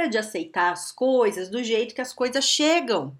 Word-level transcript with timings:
Para 0.00 0.08
de 0.08 0.16
aceitar 0.16 0.72
as 0.72 0.90
coisas 0.90 1.50
do 1.50 1.62
jeito 1.62 1.94
que 1.94 2.00
as 2.00 2.14
coisas 2.14 2.42
chegam. 2.42 3.14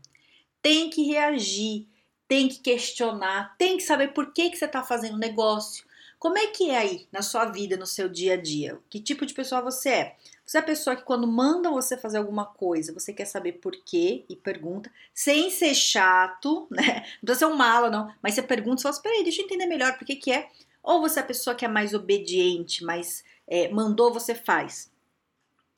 Tem 0.62 0.88
que 0.88 1.02
reagir, 1.02 1.86
tem 2.26 2.48
que 2.48 2.58
questionar, 2.58 3.54
tem 3.58 3.76
que 3.76 3.82
saber 3.82 4.14
por 4.14 4.32
que, 4.32 4.48
que 4.48 4.56
você 4.56 4.64
está 4.64 4.82
fazendo 4.82 5.18
negócio. 5.18 5.84
Como 6.18 6.38
é 6.38 6.46
que 6.46 6.70
é 6.70 6.78
aí 6.78 7.06
na 7.12 7.20
sua 7.20 7.44
vida, 7.44 7.76
no 7.76 7.86
seu 7.86 8.08
dia 8.08 8.32
a 8.32 8.36
dia? 8.38 8.78
Que 8.88 8.98
tipo 8.98 9.26
de 9.26 9.34
pessoa 9.34 9.60
você 9.60 9.90
é? 9.90 10.16
Você 10.46 10.56
é 10.56 10.60
a 10.60 10.64
pessoa 10.64 10.96
que 10.96 11.02
quando 11.02 11.26
mandam 11.26 11.74
você 11.74 11.98
fazer 11.98 12.16
alguma 12.16 12.46
coisa, 12.46 12.94
você 12.94 13.12
quer 13.12 13.26
saber 13.26 13.60
por 13.60 13.72
quê 13.84 14.24
e 14.26 14.34
pergunta, 14.34 14.90
sem 15.12 15.50
ser 15.50 15.74
chato, 15.74 16.66
né? 16.72 17.04
Não 17.22 17.26
precisa 17.26 17.40
ser 17.40 17.52
um 17.52 17.56
mala, 17.56 17.90
não, 17.90 18.10
mas 18.22 18.32
você 18.32 18.42
pergunta 18.42 18.80
e 18.80 18.82
fala, 18.84 18.94
espera 18.94 19.16
aí, 19.16 19.22
deixa 19.22 19.42
eu 19.42 19.44
entender 19.44 19.66
melhor 19.66 19.98
por 19.98 20.06
que 20.06 20.16
que 20.16 20.32
é. 20.32 20.48
Ou 20.82 21.02
você 21.02 21.20
é 21.20 21.22
a 21.22 21.26
pessoa 21.26 21.54
que 21.54 21.66
é 21.66 21.68
mais 21.68 21.92
obediente, 21.92 22.82
mais 22.82 23.22
é, 23.46 23.68
mandou, 23.68 24.10
você 24.10 24.34
faz 24.34 24.89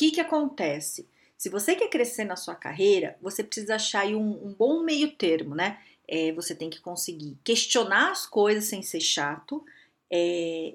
que, 0.03 0.11
que 0.11 0.21
acontece? 0.21 1.09
Se 1.39 1.49
você 1.49 1.77
quer 1.77 1.89
crescer 1.89 2.25
na 2.25 2.35
sua 2.35 2.57
carreira, 2.57 3.17
você 3.23 3.45
precisa 3.45 3.77
achar 3.77 4.07
um, 4.07 4.49
um 4.49 4.53
bom 4.53 4.83
meio 4.83 5.13
termo, 5.13 5.55
né? 5.55 5.81
É, 6.09 6.33
você 6.33 6.55
tem 6.55 6.69
que 6.69 6.81
conseguir 6.81 7.39
questionar 7.45 8.11
as 8.11 8.27
coisas 8.27 8.65
sem 8.65 8.83
ser 8.83 9.01
chato. 9.01 9.65
É, 10.11 10.75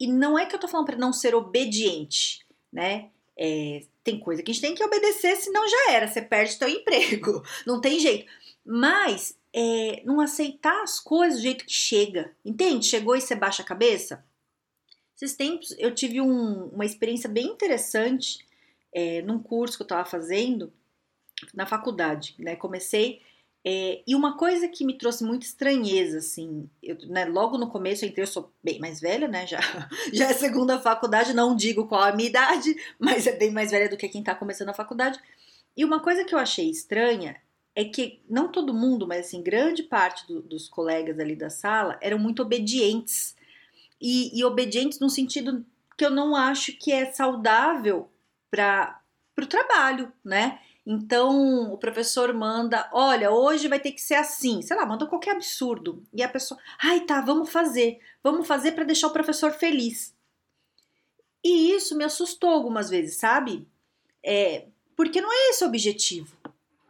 e 0.00 0.06
não 0.06 0.38
é 0.38 0.46
que 0.46 0.54
eu 0.54 0.58
tô 0.58 0.66
falando 0.66 0.86
para 0.86 0.96
não 0.96 1.12
ser 1.12 1.34
obediente, 1.34 2.44
né? 2.72 3.10
É, 3.36 3.82
tem 4.02 4.18
coisa 4.18 4.42
que 4.42 4.50
a 4.50 4.54
gente 4.54 4.62
tem 4.62 4.74
que 4.74 4.84
obedecer, 4.84 5.36
senão 5.36 5.68
já 5.68 5.92
era, 5.92 6.08
você 6.08 6.22
perde 6.22 6.52
seu 6.52 6.68
emprego, 6.68 7.42
não 7.66 7.80
tem 7.80 7.98
jeito. 7.98 8.30
Mas 8.64 9.36
é, 9.52 10.02
não 10.04 10.20
aceitar 10.20 10.82
as 10.82 10.98
coisas 10.98 11.38
do 11.38 11.42
jeito 11.42 11.66
que 11.66 11.72
chega, 11.72 12.34
entende? 12.42 12.86
Chegou 12.86 13.14
e 13.14 13.20
você 13.20 13.34
baixa 13.34 13.62
a 13.62 13.66
cabeça. 13.66 14.24
Esses 15.16 15.36
tempos 15.36 15.74
eu 15.78 15.94
tive 15.94 16.20
um, 16.20 16.68
uma 16.68 16.84
experiência 16.84 17.28
bem 17.28 17.46
interessante 17.46 18.38
é, 18.94 19.20
num 19.22 19.38
curso 19.38 19.76
que 19.76 19.82
eu 19.82 19.86
estava 19.86 20.04
fazendo 20.04 20.72
na 21.52 21.66
faculdade, 21.66 22.34
né? 22.38 22.56
Comecei 22.56 23.20
é, 23.66 24.02
e 24.06 24.14
uma 24.14 24.36
coisa 24.36 24.68
que 24.68 24.84
me 24.84 24.98
trouxe 24.98 25.24
muita 25.24 25.46
estranheza, 25.46 26.18
assim, 26.18 26.68
eu, 26.82 26.98
né, 27.08 27.24
logo 27.24 27.56
no 27.56 27.70
começo 27.70 28.04
eu 28.04 28.10
entrei, 28.10 28.22
eu 28.22 28.26
sou 28.26 28.52
bem 28.62 28.78
mais 28.78 29.00
velha, 29.00 29.26
né? 29.26 29.46
Já, 29.46 29.58
já 30.12 30.26
é 30.28 30.34
segunda 30.34 30.78
faculdade, 30.78 31.32
não 31.32 31.56
digo 31.56 31.86
qual 31.86 32.02
a 32.02 32.12
minha 32.12 32.28
idade, 32.28 32.76
mas 33.00 33.26
é 33.26 33.32
bem 33.32 33.50
mais 33.50 33.70
velha 33.70 33.88
do 33.88 33.96
que 33.96 34.08
quem 34.08 34.20
está 34.20 34.34
começando 34.34 34.68
a 34.68 34.74
faculdade. 34.74 35.18
E 35.74 35.82
uma 35.82 35.98
coisa 36.00 36.24
que 36.24 36.34
eu 36.34 36.38
achei 36.38 36.68
estranha 36.68 37.40
é 37.74 37.84
que 37.84 38.20
não 38.28 38.52
todo 38.52 38.74
mundo, 38.74 39.06
mas 39.06 39.26
assim, 39.26 39.42
grande 39.42 39.82
parte 39.82 40.26
do, 40.26 40.42
dos 40.42 40.68
colegas 40.68 41.18
ali 41.18 41.34
da 41.34 41.48
sala 41.48 41.98
eram 42.02 42.18
muito 42.18 42.42
obedientes. 42.42 43.34
E, 43.98 44.38
e 44.38 44.44
obedientes 44.44 45.00
no 45.00 45.08
sentido 45.08 45.64
que 45.96 46.04
eu 46.04 46.10
não 46.10 46.36
acho 46.36 46.76
que 46.76 46.92
é 46.92 47.10
saudável 47.12 48.10
para 48.54 49.00
o 49.42 49.46
trabalho, 49.46 50.12
né? 50.24 50.60
Então 50.86 51.72
o 51.72 51.78
professor 51.78 52.32
manda, 52.34 52.88
olha, 52.92 53.30
hoje 53.30 53.68
vai 53.68 53.80
ter 53.80 53.92
que 53.92 54.00
ser 54.00 54.14
assim, 54.14 54.62
sei 54.62 54.76
lá, 54.76 54.84
manda 54.84 55.06
qualquer 55.06 55.32
absurdo. 55.32 56.02
E 56.12 56.22
a 56.22 56.28
pessoa, 56.28 56.60
ai 56.82 57.00
tá, 57.00 57.20
vamos 57.20 57.50
fazer, 57.50 57.98
vamos 58.22 58.46
fazer 58.46 58.72
para 58.72 58.84
deixar 58.84 59.08
o 59.08 59.12
professor 59.12 59.50
feliz. 59.52 60.14
E 61.42 61.72
isso 61.72 61.96
me 61.96 62.04
assustou 62.04 62.50
algumas 62.50 62.88
vezes, 62.90 63.16
sabe? 63.16 63.66
É, 64.22 64.66
porque 64.94 65.20
não 65.20 65.32
é 65.32 65.50
esse 65.50 65.64
o 65.64 65.68
objetivo. 65.68 66.36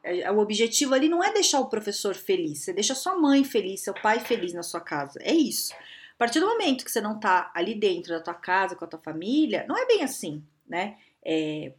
É, 0.02 0.30
o 0.30 0.38
objetivo 0.38 0.94
ali 0.94 1.08
não 1.08 1.24
é 1.24 1.32
deixar 1.32 1.60
o 1.60 1.68
professor 1.68 2.14
feliz, 2.14 2.60
você 2.60 2.72
deixa 2.72 2.94
sua 2.94 3.16
mãe 3.16 3.42
feliz, 3.42 3.80
seu 3.80 3.94
pai 3.94 4.20
feliz 4.20 4.52
na 4.52 4.62
sua 4.62 4.80
casa. 4.80 5.18
É 5.22 5.32
isso. 5.32 5.72
A 5.72 6.16
partir 6.18 6.40
do 6.40 6.46
momento 6.46 6.84
que 6.84 6.90
você 6.90 7.00
não 7.00 7.18
tá 7.18 7.50
ali 7.54 7.74
dentro 7.74 8.12
da 8.12 8.20
tua 8.20 8.34
casa, 8.34 8.76
com 8.76 8.84
a 8.84 8.88
tua 8.88 9.00
família, 9.00 9.64
não 9.68 9.76
é 9.76 9.86
bem 9.86 10.02
assim, 10.02 10.44
né? 10.68 10.96
É, 11.24 11.72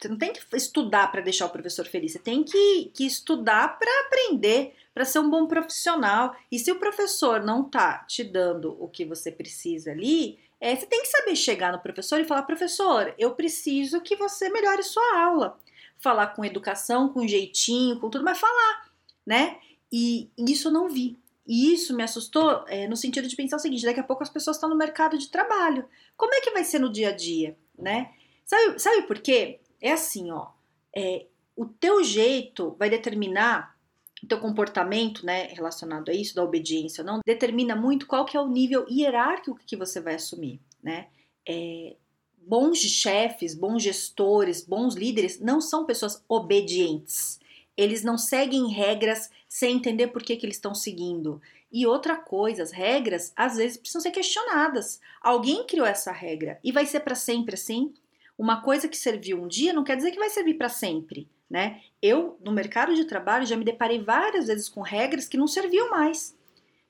você 0.00 0.08
não 0.08 0.16
tem 0.16 0.32
que 0.32 0.40
estudar 0.56 1.10
para 1.10 1.20
deixar 1.20 1.46
o 1.46 1.50
professor 1.50 1.84
feliz, 1.84 2.12
você 2.12 2.18
tem 2.20 2.44
que, 2.44 2.92
que 2.94 3.04
estudar 3.04 3.78
para 3.78 4.06
aprender, 4.06 4.74
para 4.94 5.04
ser 5.04 5.18
um 5.18 5.28
bom 5.28 5.46
profissional. 5.46 6.36
E 6.50 6.58
se 6.58 6.70
o 6.70 6.78
professor 6.78 7.42
não 7.42 7.64
tá 7.64 8.04
te 8.04 8.22
dando 8.22 8.76
o 8.80 8.88
que 8.88 9.04
você 9.04 9.32
precisa 9.32 9.90
ali, 9.90 10.38
é, 10.60 10.74
você 10.74 10.86
tem 10.86 11.02
que 11.02 11.08
saber 11.08 11.36
chegar 11.36 11.72
no 11.72 11.80
professor 11.80 12.20
e 12.20 12.24
falar: 12.24 12.42
professor, 12.42 13.14
eu 13.18 13.32
preciso 13.34 14.00
que 14.00 14.16
você 14.16 14.48
melhore 14.48 14.82
sua 14.82 15.18
aula. 15.18 15.58
Falar 15.98 16.28
com 16.28 16.44
educação, 16.44 17.08
com 17.08 17.26
jeitinho, 17.26 17.98
com 17.98 18.08
tudo, 18.08 18.24
mas 18.24 18.38
falar, 18.38 18.88
né? 19.26 19.58
E 19.90 20.30
isso 20.38 20.68
eu 20.68 20.72
não 20.72 20.88
vi. 20.88 21.18
E 21.46 21.72
isso 21.72 21.96
me 21.96 22.02
assustou 22.02 22.64
é, 22.68 22.86
no 22.86 22.96
sentido 22.96 23.26
de 23.26 23.34
pensar 23.34 23.56
o 23.56 23.60
seguinte: 23.60 23.84
daqui 23.84 23.98
a 23.98 24.04
pouco 24.04 24.22
as 24.22 24.30
pessoas 24.30 24.56
estão 24.56 24.68
no 24.68 24.76
mercado 24.76 25.18
de 25.18 25.28
trabalho. 25.28 25.88
Como 26.16 26.34
é 26.34 26.40
que 26.40 26.50
vai 26.50 26.62
ser 26.62 26.78
no 26.78 26.92
dia 26.92 27.08
a 27.08 27.12
dia, 27.12 27.56
né? 27.76 28.12
Sabe, 28.48 28.78
sabe 28.80 29.02
por 29.02 29.18
quê? 29.18 29.60
É 29.80 29.92
assim, 29.92 30.30
ó. 30.30 30.48
É, 30.96 31.26
o 31.54 31.66
teu 31.66 32.02
jeito 32.02 32.74
vai 32.78 32.88
determinar 32.88 33.76
o 34.22 34.26
teu 34.26 34.40
comportamento, 34.40 35.24
né, 35.24 35.44
relacionado 35.52 36.08
a 36.08 36.14
isso, 36.14 36.34
da 36.34 36.42
obediência 36.42 37.02
ou 37.02 37.06
não, 37.06 37.20
determina 37.24 37.76
muito 37.76 38.06
qual 38.06 38.24
que 38.24 38.36
é 38.36 38.40
o 38.40 38.48
nível 38.48 38.84
hierárquico 38.90 39.60
que 39.64 39.76
você 39.76 40.00
vai 40.00 40.14
assumir, 40.14 40.60
né? 40.82 41.06
É, 41.48 41.94
bons 42.38 42.78
chefes, 42.78 43.54
bons 43.54 43.82
gestores, 43.82 44.64
bons 44.64 44.94
líderes 44.94 45.38
não 45.38 45.60
são 45.60 45.84
pessoas 45.84 46.24
obedientes. 46.28 47.38
Eles 47.76 48.02
não 48.02 48.18
seguem 48.18 48.72
regras 48.72 49.30
sem 49.48 49.76
entender 49.76 50.08
por 50.08 50.22
que, 50.22 50.36
que 50.36 50.46
eles 50.46 50.56
estão 50.56 50.74
seguindo. 50.74 51.40
E 51.70 51.86
outra 51.86 52.16
coisa, 52.16 52.62
as 52.62 52.72
regras 52.72 53.32
às 53.36 53.56
vezes 53.56 53.76
precisam 53.76 54.00
ser 54.00 54.10
questionadas. 54.10 55.00
Alguém 55.20 55.64
criou 55.66 55.86
essa 55.86 56.10
regra 56.10 56.58
e 56.64 56.72
vai 56.72 56.86
ser 56.86 57.00
para 57.00 57.14
sempre 57.14 57.54
assim? 57.54 57.94
Uma 58.38 58.62
coisa 58.62 58.88
que 58.88 58.96
serviu 58.96 59.42
um 59.42 59.48
dia 59.48 59.72
não 59.72 59.82
quer 59.82 59.96
dizer 59.96 60.12
que 60.12 60.18
vai 60.18 60.30
servir 60.30 60.54
para 60.54 60.68
sempre, 60.68 61.28
né? 61.50 61.80
Eu, 62.00 62.38
no 62.40 62.52
mercado 62.52 62.94
de 62.94 63.04
trabalho, 63.04 63.44
já 63.44 63.56
me 63.56 63.64
deparei 63.64 64.00
várias 64.00 64.46
vezes 64.46 64.68
com 64.68 64.80
regras 64.80 65.26
que 65.26 65.36
não 65.36 65.48
serviam 65.48 65.90
mais, 65.90 66.36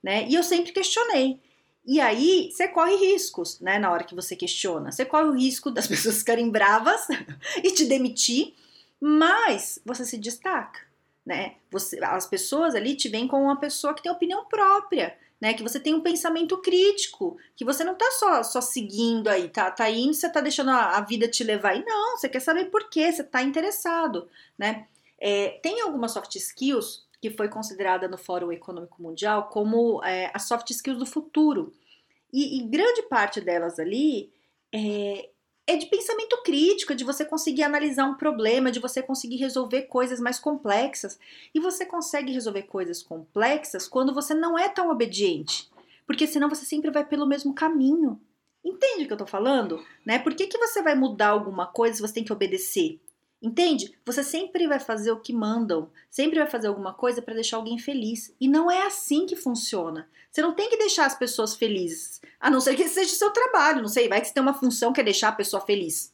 né? 0.02 0.28
E 0.28 0.34
eu 0.34 0.42
sempre 0.42 0.72
questionei. 0.72 1.40
E 1.86 2.00
aí, 2.00 2.50
você 2.52 2.68
corre 2.68 2.96
riscos, 2.96 3.58
né? 3.60 3.78
Na 3.78 3.90
hora 3.90 4.04
que 4.04 4.14
você 4.14 4.36
questiona. 4.36 4.92
Você 4.92 5.06
corre 5.06 5.28
o 5.28 5.32
risco 5.32 5.70
das 5.70 5.86
pessoas 5.88 6.18
ficarem 6.18 6.50
bravas 6.50 7.06
e 7.64 7.72
te 7.72 7.86
demitir, 7.86 8.52
mas 9.00 9.78
você 9.86 10.04
se 10.04 10.18
destaca, 10.18 10.80
né? 11.28 11.56
Você, 11.70 12.02
as 12.02 12.26
pessoas 12.26 12.74
ali 12.74 12.96
te 12.96 13.06
veem 13.06 13.28
como 13.28 13.44
uma 13.44 13.60
pessoa 13.60 13.92
que 13.92 14.02
tem 14.02 14.10
opinião 14.10 14.46
própria, 14.46 15.14
né? 15.38 15.52
Que 15.52 15.62
você 15.62 15.78
tem 15.78 15.94
um 15.94 16.00
pensamento 16.00 16.56
crítico, 16.62 17.36
que 17.54 17.66
você 17.66 17.84
não 17.84 17.94
tá 17.94 18.10
só, 18.12 18.42
só 18.42 18.62
seguindo 18.62 19.28
aí, 19.28 19.50
tá, 19.50 19.70
tá 19.70 19.90
indo, 19.90 20.14
você 20.14 20.26
tá 20.32 20.40
deixando 20.40 20.70
a, 20.70 20.96
a 20.96 21.02
vida 21.02 21.28
te 21.28 21.44
levar 21.44 21.72
aí. 21.72 21.84
Não, 21.84 22.16
você 22.16 22.30
quer 22.30 22.40
saber 22.40 22.70
por 22.70 22.88
quê, 22.88 23.12
você 23.12 23.22
tá 23.22 23.42
interessado, 23.42 24.26
né? 24.56 24.86
É, 25.20 25.60
tem 25.62 25.82
algumas 25.82 26.12
soft 26.12 26.34
skills 26.34 27.06
que 27.20 27.28
foi 27.28 27.48
considerada 27.48 28.08
no 28.08 28.16
Fórum 28.16 28.50
Econômico 28.50 29.02
Mundial 29.02 29.48
como 29.48 30.02
é, 30.02 30.30
as 30.32 30.44
soft 30.44 30.70
skills 30.70 30.98
do 30.98 31.04
futuro. 31.04 31.74
E, 32.32 32.58
e 32.58 32.66
grande 32.66 33.02
parte 33.02 33.38
delas 33.38 33.78
ali 33.78 34.32
é, 34.74 35.28
é 35.68 35.76
de 35.76 35.84
pensamento 35.84 36.42
crítico, 36.42 36.94
de 36.94 37.04
você 37.04 37.26
conseguir 37.26 37.62
analisar 37.62 38.06
um 38.06 38.14
problema, 38.14 38.72
de 38.72 38.80
você 38.80 39.02
conseguir 39.02 39.36
resolver 39.36 39.82
coisas 39.82 40.18
mais 40.18 40.38
complexas. 40.38 41.20
E 41.54 41.60
você 41.60 41.84
consegue 41.84 42.32
resolver 42.32 42.62
coisas 42.62 43.02
complexas 43.02 43.86
quando 43.86 44.14
você 44.14 44.32
não 44.32 44.58
é 44.58 44.70
tão 44.70 44.90
obediente, 44.90 45.70
porque 46.06 46.26
senão 46.26 46.48
você 46.48 46.64
sempre 46.64 46.90
vai 46.90 47.04
pelo 47.04 47.26
mesmo 47.26 47.54
caminho. 47.54 48.18
Entende 48.64 49.04
o 49.04 49.06
que 49.06 49.12
eu 49.12 49.18
tô 49.18 49.26
falando? 49.26 49.84
Né? 50.06 50.18
Por 50.18 50.34
que, 50.34 50.46
que 50.46 50.56
você 50.56 50.82
vai 50.82 50.94
mudar 50.94 51.28
alguma 51.28 51.66
coisa 51.66 51.96
se 51.96 52.00
você 52.00 52.14
tem 52.14 52.24
que 52.24 52.32
obedecer? 52.32 52.98
Entende? 53.40 53.96
Você 54.04 54.24
sempre 54.24 54.66
vai 54.66 54.80
fazer 54.80 55.12
o 55.12 55.20
que 55.20 55.32
mandam, 55.32 55.90
sempre 56.10 56.40
vai 56.40 56.48
fazer 56.48 56.66
alguma 56.66 56.92
coisa 56.92 57.22
para 57.22 57.34
deixar 57.34 57.56
alguém 57.56 57.78
feliz. 57.78 58.34
E 58.40 58.48
não 58.48 58.68
é 58.68 58.82
assim 58.82 59.26
que 59.26 59.36
funciona. 59.36 60.08
Você 60.30 60.42
não 60.42 60.54
tem 60.54 60.68
que 60.68 60.76
deixar 60.76 61.06
as 61.06 61.16
pessoas 61.16 61.54
felizes, 61.54 62.20
a 62.40 62.50
não 62.50 62.60
ser 62.60 62.74
que 62.74 62.88
seja 62.88 63.12
o 63.12 63.16
seu 63.16 63.30
trabalho. 63.30 63.80
Não 63.80 63.88
sei, 63.88 64.08
vai 64.08 64.20
que 64.20 64.26
você 64.26 64.34
tem 64.34 64.42
uma 64.42 64.54
função 64.54 64.92
que 64.92 65.00
é 65.00 65.04
deixar 65.04 65.28
a 65.28 65.32
pessoa 65.32 65.64
feliz. 65.64 66.12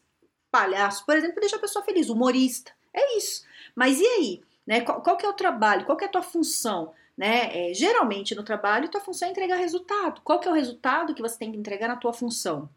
Palhaço, 0.51 1.05
por 1.07 1.17
exemplo, 1.17 1.41
deixa 1.41 1.57
a 1.57 1.61
pessoa 1.61 1.85
feliz. 1.85 2.11
Humorista, 2.11 2.73
é 2.93 3.17
isso. 3.17 3.45
Mas 3.75 3.99
e 4.01 4.07
aí? 4.07 4.43
Né? 4.67 4.83
Qual, 4.83 5.03
qual 5.03 5.17
que 5.17 5.25
é 5.25 5.29
o 5.29 5.35
trabalho? 5.35 5.87
Qual 5.87 5.97
que 5.97 6.05
é 6.05 6.07
a 6.07 6.11
tua 6.11 6.23
função? 6.23 6.93
Né? 7.17 7.71
É, 7.71 7.75
geralmente 7.75 8.35
no 8.35 8.43
trabalho, 8.43 8.89
tua 8.89 9.01
função 9.01 9.29
é 9.29 9.31
entregar 9.31 9.57
resultado. 9.57 10.21
Qual 10.23 10.39
que 10.39 10.47
é 10.47 10.51
o 10.51 10.55
resultado 10.55 11.15
que 11.15 11.23
você 11.23 11.39
tem 11.39 11.51
que 11.51 11.59
entregar 11.59 11.89
na 11.89 11.97
tua 11.97 12.13
função? 12.13 12.69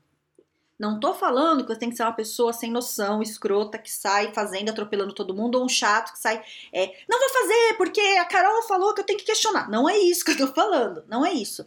Não 0.79 1.00
tô 1.00 1.13
falando 1.13 1.63
que 1.63 1.74
você 1.74 1.79
tem 1.79 1.89
que 1.89 1.95
ser 1.95 2.03
uma 2.03 2.13
pessoa 2.13 2.53
sem 2.53 2.71
noção, 2.71 3.21
escrota, 3.21 3.79
que 3.79 3.91
sai 3.91 4.31
fazendo, 4.33 4.69
atropelando 4.69 5.13
todo 5.13 5.33
mundo, 5.33 5.57
ou 5.57 5.65
um 5.65 5.69
chato 5.69 6.13
que 6.13 6.19
sai. 6.19 6.44
É, 6.71 6.94
não 7.09 7.19
vou 7.19 7.29
fazer 7.29 7.77
porque 7.77 8.00
a 8.00 8.25
Carol 8.25 8.62
falou 8.63 8.94
que 8.94 9.01
eu 9.01 9.06
tenho 9.06 9.18
que 9.18 9.25
questionar. 9.25 9.69
Não 9.69 9.89
é 9.89 9.97
isso 9.97 10.24
que 10.24 10.31
eu 10.31 10.38
tô 10.38 10.47
falando, 10.47 11.03
não 11.07 11.25
é 11.25 11.33
isso. 11.33 11.65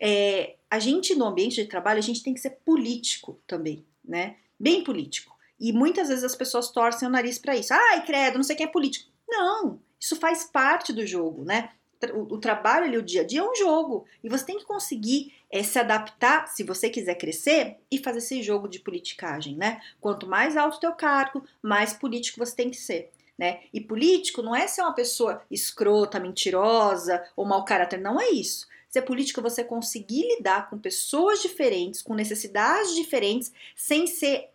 É, 0.00 0.56
a 0.68 0.78
gente, 0.78 1.14
no 1.14 1.26
ambiente 1.26 1.62
de 1.62 1.68
trabalho, 1.68 1.98
a 1.98 2.02
gente 2.02 2.22
tem 2.22 2.34
que 2.34 2.40
ser 2.40 2.58
político 2.64 3.40
também, 3.46 3.84
né? 4.04 4.36
Bem 4.58 4.82
político. 4.82 5.36
E 5.58 5.72
muitas 5.72 6.08
vezes 6.08 6.24
as 6.24 6.34
pessoas 6.34 6.70
torcem 6.70 7.06
o 7.06 7.10
nariz 7.10 7.38
para 7.38 7.54
isso. 7.54 7.72
Ai, 7.72 8.04
credo, 8.04 8.36
não 8.36 8.42
sei 8.42 8.56
quem 8.56 8.66
é 8.66 8.70
político. 8.70 9.10
Não, 9.28 9.78
isso 10.00 10.16
faz 10.16 10.44
parte 10.44 10.92
do 10.92 11.06
jogo, 11.06 11.44
né? 11.44 11.70
O, 12.14 12.34
o, 12.34 12.38
trabalho 12.38 12.86
ali, 12.86 12.96
o 12.96 13.02
dia 13.02 13.20
a 13.20 13.24
dia 13.24 13.40
é 13.40 13.42
um 13.42 13.54
jogo. 13.54 14.06
E 14.24 14.28
você 14.28 14.44
tem 14.44 14.58
que 14.58 14.64
conseguir 14.64 15.34
é, 15.50 15.62
se 15.62 15.78
adaptar, 15.78 16.46
se 16.48 16.64
você 16.64 16.88
quiser 16.88 17.14
crescer, 17.16 17.76
e 17.90 17.98
fazer 17.98 18.18
esse 18.18 18.42
jogo 18.42 18.68
de 18.68 18.80
politicagem, 18.80 19.54
né? 19.56 19.80
Quanto 20.00 20.26
mais 20.26 20.56
alto 20.56 20.76
o 20.76 20.80
teu 20.80 20.92
cargo, 20.92 21.44
mais 21.62 21.92
político 21.92 22.38
você 22.38 22.56
tem 22.56 22.70
que 22.70 22.76
ser. 22.76 23.10
Né? 23.36 23.60
E 23.72 23.80
político 23.80 24.42
não 24.42 24.54
é 24.54 24.66
ser 24.66 24.82
uma 24.82 24.92
pessoa 24.92 25.42
escrota, 25.50 26.20
mentirosa 26.20 27.24
ou 27.34 27.46
mau 27.46 27.64
caráter, 27.64 27.98
não 27.98 28.20
é 28.20 28.28
isso. 28.28 28.68
Ser 28.90 29.02
político 29.02 29.40
é 29.40 29.42
você 29.42 29.64
conseguir 29.64 30.36
lidar 30.36 30.68
com 30.68 30.76
pessoas 30.76 31.40
diferentes, 31.40 32.02
com 32.02 32.12
necessidades 32.12 32.94
diferentes, 32.94 33.52
sem 33.74 34.06
ser 34.06 34.50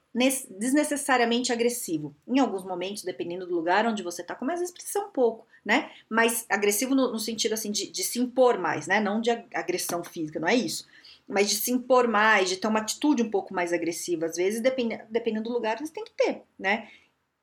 desnecessariamente 0.50 1.52
agressivo. 1.52 2.16
Em 2.26 2.40
alguns 2.40 2.64
momentos, 2.64 3.04
dependendo 3.04 3.46
do 3.46 3.54
lugar 3.54 3.86
onde 3.86 4.02
você 4.02 4.22
está, 4.22 4.34
começa 4.34 4.62
a 4.62 4.66
expressar 4.66 5.02
um 5.02 5.10
pouco, 5.10 5.46
né? 5.64 5.92
Mas 6.10 6.46
agressivo 6.50 6.96
no, 6.96 7.12
no 7.12 7.20
sentido 7.20 7.54
assim 7.54 7.70
de, 7.70 7.92
de, 7.92 8.02
se 8.02 8.20
impor 8.20 8.58
mais, 8.58 8.88
né? 8.88 9.02
Não 9.02 9.20
de 9.20 9.30
agressão 9.54 10.06
física, 10.06 10.40
não 10.40 10.48
é 10.48 10.56
isso. 10.56 10.88
Mas 11.28 11.50
de 11.50 11.58
se 11.58 11.70
impor 11.70 12.08
mais, 12.08 12.48
de 12.48 12.56
ter 12.56 12.68
uma 12.68 12.80
atitude 12.80 13.24
um 13.24 13.30
pouco 13.30 13.54
mais 13.54 13.74
agressiva. 13.74 14.28
Às 14.28 14.38
vezes, 14.38 14.62
dependendo, 14.62 15.44
do 15.44 15.52
lugar, 15.52 15.80
você 15.80 15.92
tem 15.92 16.06
que 16.06 16.14
ter, 16.14 16.44
né? 16.58 16.88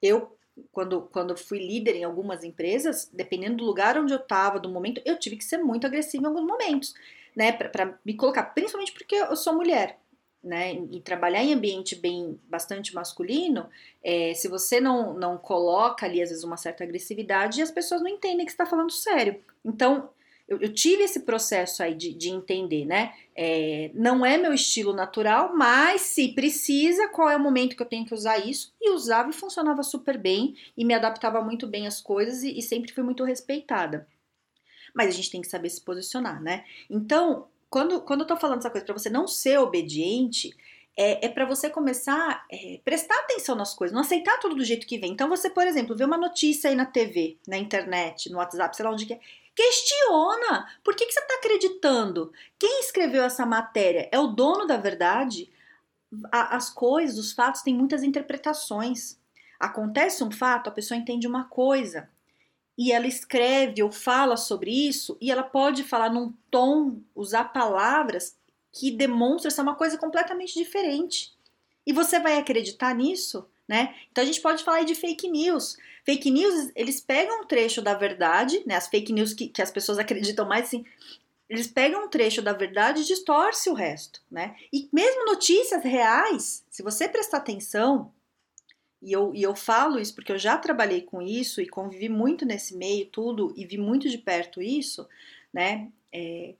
Eu, 0.00 0.34
quando, 0.70 1.02
quando 1.12 1.36
fui 1.36 1.58
líder 1.58 1.96
em 1.96 2.04
algumas 2.04 2.42
empresas, 2.42 3.10
dependendo 3.12 3.58
do 3.58 3.64
lugar 3.64 3.98
onde 3.98 4.14
eu 4.14 4.18
estava, 4.18 4.58
do 4.58 4.70
momento, 4.70 5.02
eu 5.04 5.18
tive 5.18 5.36
que 5.36 5.44
ser 5.44 5.58
muito 5.58 5.86
agressiva 5.86 6.24
em 6.24 6.26
alguns 6.26 6.46
momentos, 6.46 6.94
né? 7.36 7.52
Para 7.52 7.98
me 8.02 8.14
colocar, 8.14 8.44
principalmente 8.44 8.92
porque 8.92 9.16
eu 9.16 9.36
sou 9.36 9.54
mulher 9.54 9.98
né, 10.42 10.74
e 10.90 11.00
trabalhar 11.00 11.42
em 11.42 11.54
ambiente 11.54 11.94
bem 11.94 12.38
bastante 12.48 12.94
masculino, 12.94 13.68
é, 14.02 14.34
se 14.34 14.48
você 14.48 14.80
não, 14.80 15.14
não 15.14 15.38
coloca 15.38 16.04
ali 16.04 16.20
às 16.20 16.30
vezes 16.30 16.44
uma 16.44 16.56
certa 16.56 16.82
agressividade, 16.82 17.62
as 17.62 17.70
pessoas 17.70 18.02
não 18.02 18.08
entendem 18.08 18.44
que 18.44 18.52
está 18.52 18.66
falando 18.66 18.90
sério. 18.90 19.40
Então 19.64 20.10
eu, 20.48 20.60
eu, 20.60 20.74
tive 20.74 21.04
esse 21.04 21.20
processo 21.20 21.82
aí 21.82 21.94
de, 21.94 22.12
de 22.12 22.28
entender, 22.28 22.84
né? 22.84 23.14
É, 23.34 23.90
não 23.94 24.26
é 24.26 24.36
meu 24.36 24.52
estilo 24.52 24.92
natural, 24.92 25.56
mas 25.56 26.02
se 26.02 26.34
precisa, 26.34 27.08
qual 27.08 27.30
é 27.30 27.36
o 27.36 27.40
momento 27.40 27.76
que 27.76 27.82
eu 27.82 27.88
tenho 27.88 28.04
que 28.04 28.12
usar 28.12 28.38
isso? 28.38 28.74
E 28.80 28.90
usava 28.90 29.30
e 29.30 29.32
funcionava 29.32 29.82
super 29.82 30.18
bem 30.18 30.54
e 30.76 30.84
me 30.84 30.92
adaptava 30.92 31.40
muito 31.40 31.66
bem 31.66 31.86
às 31.86 32.00
coisas 32.00 32.42
e, 32.42 32.58
e 32.58 32.60
sempre 32.60 32.92
fui 32.92 33.02
muito 33.02 33.24
respeitada. 33.24 34.06
Mas 34.94 35.08
a 35.08 35.12
gente 35.12 35.30
tem 35.30 35.40
que 35.40 35.48
saber 35.48 35.70
se 35.70 35.80
posicionar, 35.80 36.42
né? 36.42 36.64
Então, 36.90 37.48
quando, 37.72 38.02
quando 38.02 38.20
eu 38.20 38.26
tô 38.26 38.36
falando 38.36 38.58
essa 38.58 38.68
coisa 38.68 38.84
para 38.84 38.98
você 38.98 39.08
não 39.08 39.26
ser 39.26 39.58
obediente, 39.58 40.54
é, 40.94 41.24
é 41.24 41.28
para 41.30 41.46
você 41.46 41.70
começar 41.70 42.14
a 42.14 42.44
é, 42.54 42.78
prestar 42.84 43.18
atenção 43.20 43.56
nas 43.56 43.72
coisas, 43.72 43.94
não 43.94 44.02
aceitar 44.02 44.38
tudo 44.40 44.54
do 44.54 44.62
jeito 44.62 44.86
que 44.86 44.98
vem. 44.98 45.12
Então, 45.12 45.26
você, 45.26 45.48
por 45.48 45.66
exemplo, 45.66 45.96
vê 45.96 46.04
uma 46.04 46.18
notícia 46.18 46.68
aí 46.68 46.76
na 46.76 46.84
TV, 46.84 47.38
na 47.48 47.56
internet, 47.56 48.30
no 48.30 48.36
WhatsApp, 48.36 48.76
sei 48.76 48.84
lá 48.84 48.92
onde 48.92 49.06
que 49.06 49.14
é. 49.14 49.20
Questiona! 49.56 50.68
Por 50.84 50.94
que, 50.94 51.06
que 51.06 51.12
você 51.12 51.20
está 51.20 51.34
acreditando? 51.36 52.30
Quem 52.58 52.80
escreveu 52.80 53.24
essa 53.24 53.46
matéria 53.46 54.06
é 54.12 54.18
o 54.18 54.26
dono 54.26 54.66
da 54.66 54.76
verdade? 54.76 55.50
A, 56.30 56.54
as 56.56 56.68
coisas, 56.68 57.16
os 57.16 57.32
fatos 57.32 57.62
têm 57.62 57.74
muitas 57.74 58.02
interpretações. 58.02 59.18
Acontece 59.58 60.22
um 60.22 60.30
fato, 60.30 60.68
a 60.68 60.72
pessoa 60.72 60.98
entende 60.98 61.26
uma 61.26 61.44
coisa 61.44 62.06
e 62.76 62.92
ela 62.92 63.06
escreve 63.06 63.82
ou 63.82 63.92
fala 63.92 64.36
sobre 64.36 64.70
isso 64.70 65.16
e 65.20 65.30
ela 65.30 65.42
pode 65.42 65.84
falar 65.84 66.10
num 66.10 66.32
tom, 66.50 67.00
usar 67.14 67.44
palavras 67.44 68.36
que 68.72 68.90
demonstram 68.90 69.50
ser 69.50 69.60
uma 69.60 69.74
coisa 69.74 69.98
completamente 69.98 70.54
diferente. 70.54 71.32
E 71.86 71.92
você 71.92 72.18
vai 72.18 72.38
acreditar 72.38 72.94
nisso, 72.94 73.46
né? 73.68 73.94
Então 74.10 74.22
a 74.22 74.26
gente 74.26 74.40
pode 74.40 74.64
falar 74.64 74.84
de 74.84 74.94
fake 74.94 75.28
news. 75.28 75.76
Fake 76.04 76.30
news, 76.30 76.70
eles 76.74 77.00
pegam 77.00 77.42
um 77.42 77.46
trecho 77.46 77.82
da 77.82 77.94
verdade, 77.94 78.62
né? 78.66 78.76
As 78.76 78.88
fake 78.88 79.12
news 79.12 79.34
que, 79.34 79.48
que 79.48 79.60
as 79.60 79.70
pessoas 79.70 79.98
acreditam 80.00 80.46
mais 80.46 80.66
assim, 80.66 80.84
eles 81.48 81.66
pegam 81.66 82.06
um 82.06 82.08
trecho 82.08 82.40
da 82.40 82.54
verdade 82.54 83.02
e 83.02 83.04
distorce 83.04 83.68
o 83.68 83.74
resto, 83.74 84.22
né? 84.30 84.56
E 84.72 84.88
mesmo 84.90 85.26
notícias 85.26 85.84
reais, 85.84 86.64
se 86.70 86.82
você 86.82 87.06
prestar 87.06 87.38
atenção, 87.38 88.10
e 89.02 89.12
eu, 89.12 89.34
e 89.34 89.42
eu 89.42 89.54
falo 89.56 89.98
isso 89.98 90.14
porque 90.14 90.30
eu 90.30 90.38
já 90.38 90.56
trabalhei 90.56 91.02
com 91.02 91.20
isso 91.20 91.60
e 91.60 91.68
convivi 91.68 92.08
muito 92.08 92.46
nesse 92.46 92.76
meio, 92.76 93.06
tudo, 93.06 93.52
e 93.56 93.66
vi 93.66 93.76
muito 93.76 94.08
de 94.08 94.16
perto 94.16 94.62
isso, 94.62 95.08
né? 95.52 95.90
É, 96.12 96.54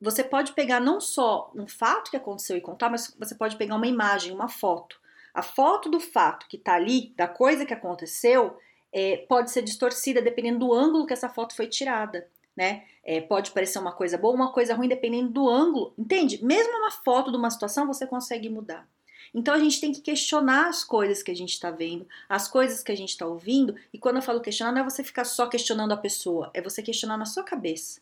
você 0.00 0.24
pode 0.24 0.52
pegar 0.52 0.80
não 0.80 1.00
só 1.00 1.52
um 1.54 1.66
fato 1.68 2.10
que 2.10 2.16
aconteceu 2.16 2.56
e 2.56 2.60
contar, 2.60 2.90
mas 2.90 3.14
você 3.18 3.34
pode 3.34 3.56
pegar 3.56 3.76
uma 3.76 3.86
imagem, 3.86 4.32
uma 4.32 4.48
foto. 4.48 5.00
A 5.32 5.42
foto 5.42 5.88
do 5.88 6.00
fato 6.00 6.48
que 6.48 6.56
está 6.56 6.74
ali, 6.74 7.12
da 7.16 7.28
coisa 7.28 7.64
que 7.64 7.74
aconteceu, 7.74 8.58
é, 8.92 9.18
pode 9.28 9.50
ser 9.50 9.62
distorcida 9.62 10.20
dependendo 10.20 10.60
do 10.60 10.72
ângulo 10.72 11.06
que 11.06 11.12
essa 11.12 11.28
foto 11.28 11.54
foi 11.54 11.68
tirada. 11.68 12.28
Né? 12.56 12.84
É, 13.04 13.20
pode 13.20 13.52
parecer 13.52 13.78
uma 13.78 13.92
coisa 13.92 14.18
boa, 14.18 14.34
uma 14.34 14.52
coisa 14.52 14.74
ruim, 14.74 14.88
dependendo 14.88 15.30
do 15.30 15.48
ângulo. 15.48 15.94
Entende? 15.96 16.44
Mesmo 16.44 16.76
uma 16.76 16.90
foto 16.90 17.30
de 17.30 17.36
uma 17.36 17.50
situação 17.50 17.86
você 17.86 18.04
consegue 18.04 18.48
mudar. 18.48 18.88
Então 19.34 19.54
a 19.54 19.58
gente 19.58 19.80
tem 19.80 19.92
que 19.92 20.00
questionar 20.00 20.68
as 20.68 20.84
coisas 20.84 21.22
que 21.22 21.30
a 21.30 21.36
gente 21.36 21.52
está 21.52 21.70
vendo, 21.70 22.06
as 22.28 22.48
coisas 22.48 22.82
que 22.82 22.92
a 22.92 22.96
gente 22.96 23.10
está 23.10 23.26
ouvindo. 23.26 23.74
E 23.92 23.98
quando 23.98 24.16
eu 24.16 24.22
falo 24.22 24.40
questionar, 24.40 24.72
não 24.72 24.80
é 24.80 24.84
você 24.84 25.04
ficar 25.04 25.24
só 25.24 25.46
questionando 25.46 25.92
a 25.92 25.96
pessoa, 25.96 26.50
é 26.54 26.62
você 26.62 26.82
questionar 26.82 27.16
na 27.16 27.26
sua 27.26 27.42
cabeça. 27.42 28.00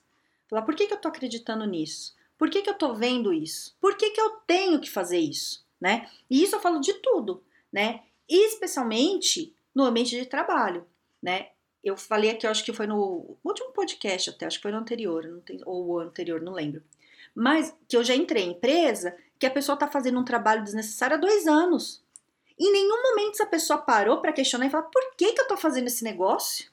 Falar, 0.49 0.63
por 0.63 0.75
que, 0.75 0.87
que 0.87 0.93
eu 0.93 0.97
estou 0.97 1.09
acreditando 1.09 1.67
nisso? 1.67 2.15
Por 2.39 2.51
que, 2.51 2.63
que 2.63 2.69
eu 2.69 2.75
estou 2.75 2.95
vendo 2.95 3.33
isso? 3.33 3.77
Por 3.81 3.97
que, 3.97 4.11
que 4.11 4.21
eu 4.21 4.31
tenho 4.47 4.81
que 4.81 4.91
fazer 4.91 5.19
isso? 5.19 5.65
Né? 5.81 6.09
E 6.31 6.43
isso 6.43 6.57
eu 6.57 6.61
falo 6.61 6.81
de 6.81 6.95
tudo, 6.95 7.43
né? 7.73 8.03
especialmente 8.29 9.55
no 9.75 9.85
ambiente 9.85 10.17
de 10.17 10.27
trabalho, 10.27 10.87
né? 11.23 11.51
Eu 11.83 11.97
falei 11.97 12.31
aqui, 12.31 12.47
eu 12.47 12.51
acho 12.51 12.65
que 12.65 12.73
foi 12.73 12.87
no 12.87 13.39
último 13.45 13.71
podcast 13.71 14.31
até, 14.31 14.47
acho 14.47 14.59
que 14.59 14.63
foi 14.63 14.73
no 14.73 14.79
anterior, 14.79 15.25
não 15.25 15.41
tem, 15.41 15.61
ou 15.65 15.87
o 15.87 15.99
anterior, 16.01 16.41
não 16.41 16.53
lembro. 16.53 16.83
Mas 17.35 17.73
que 17.87 17.97
eu 17.97 18.03
já 18.03 18.15
entrei 18.15 18.43
em 18.43 18.51
empresa 18.51 19.17
que 19.39 19.47
a 19.47 19.51
pessoa 19.51 19.75
está 19.75 19.87
fazendo 19.87 20.19
um 20.19 20.25
trabalho 20.25 20.65
desnecessário 20.65 21.17
há 21.17 21.21
dois 21.21 21.47
anos. 21.47 22.03
Em 22.59 22.73
nenhum 22.73 23.03
momento 23.03 23.35
essa 23.35 23.47
pessoa 23.47 23.79
parou 23.79 24.21
para 24.21 24.33
questionar 24.33 24.67
e 24.67 24.71
falar 24.71 24.85
por 24.85 25.15
que, 25.17 25.33
que 25.33 25.41
eu 25.41 25.43
estou 25.43 25.57
fazendo 25.57 25.87
esse 25.89 26.03
negócio? 26.03 26.71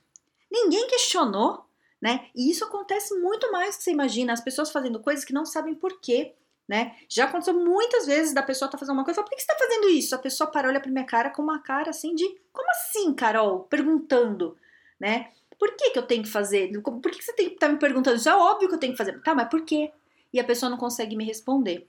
Ninguém 0.50 0.88
questionou, 0.88 1.66
né? 2.02 2.30
E 2.34 2.50
isso 2.50 2.64
acontece 2.64 3.14
muito 3.20 3.52
mais 3.52 3.76
que 3.76 3.84
você 3.84 3.92
imagina, 3.92 4.32
as 4.32 4.42
pessoas 4.42 4.72
fazendo 4.72 5.00
coisas 5.00 5.26
que 5.26 5.34
não 5.34 5.46
sabem 5.46 5.76
por 5.76 6.00
quê. 6.00 6.34
Né? 6.66 6.96
Já 7.10 7.26
aconteceu 7.26 7.54
muitas 7.54 8.06
vezes 8.06 8.34
da 8.34 8.42
pessoa 8.42 8.72
tá 8.72 8.78
fazendo 8.78 8.96
uma 8.96 9.04
coisa 9.04 9.20
e 9.20 9.22
fala, 9.22 9.28
por 9.28 9.36
que 9.36 9.42
você 9.42 9.48
tá 9.48 9.58
fazendo 9.60 9.90
isso? 9.90 10.16
A 10.16 10.18
pessoa 10.18 10.50
para, 10.50 10.70
olha 10.70 10.80
pra 10.80 10.90
minha 10.90 11.06
cara 11.06 11.30
com 11.30 11.42
uma 11.42 11.60
cara 11.60 11.90
assim 11.90 12.16
de, 12.16 12.26
como 12.54 12.70
assim, 12.72 13.14
Carol? 13.14 13.66
Perguntando, 13.66 14.58
né? 14.98 15.32
Por 15.60 15.76
que 15.76 15.90
que 15.90 16.00
eu 16.00 16.04
tenho 16.04 16.24
que 16.24 16.30
fazer? 16.30 16.72
Por 16.82 17.02
que, 17.12 17.18
que 17.18 17.24
você 17.24 17.34
tem 17.34 17.50
que 17.50 17.56
estar 17.56 17.68
tá 17.68 17.74
me 17.74 17.80
perguntando 17.80 18.16
isso? 18.16 18.30
É 18.30 18.36
óbvio 18.36 18.70
que 18.70 18.76
eu 18.76 18.80
tenho 18.80 18.94
que 18.94 18.98
fazer. 18.98 19.22
Tá, 19.22 19.36
mas 19.36 19.50
por 19.50 19.66
quê? 19.66 19.92
E 20.32 20.40
a 20.40 20.44
pessoa 20.44 20.70
não 20.70 20.78
consegue 20.78 21.18
me 21.18 21.26
responder 21.26 21.88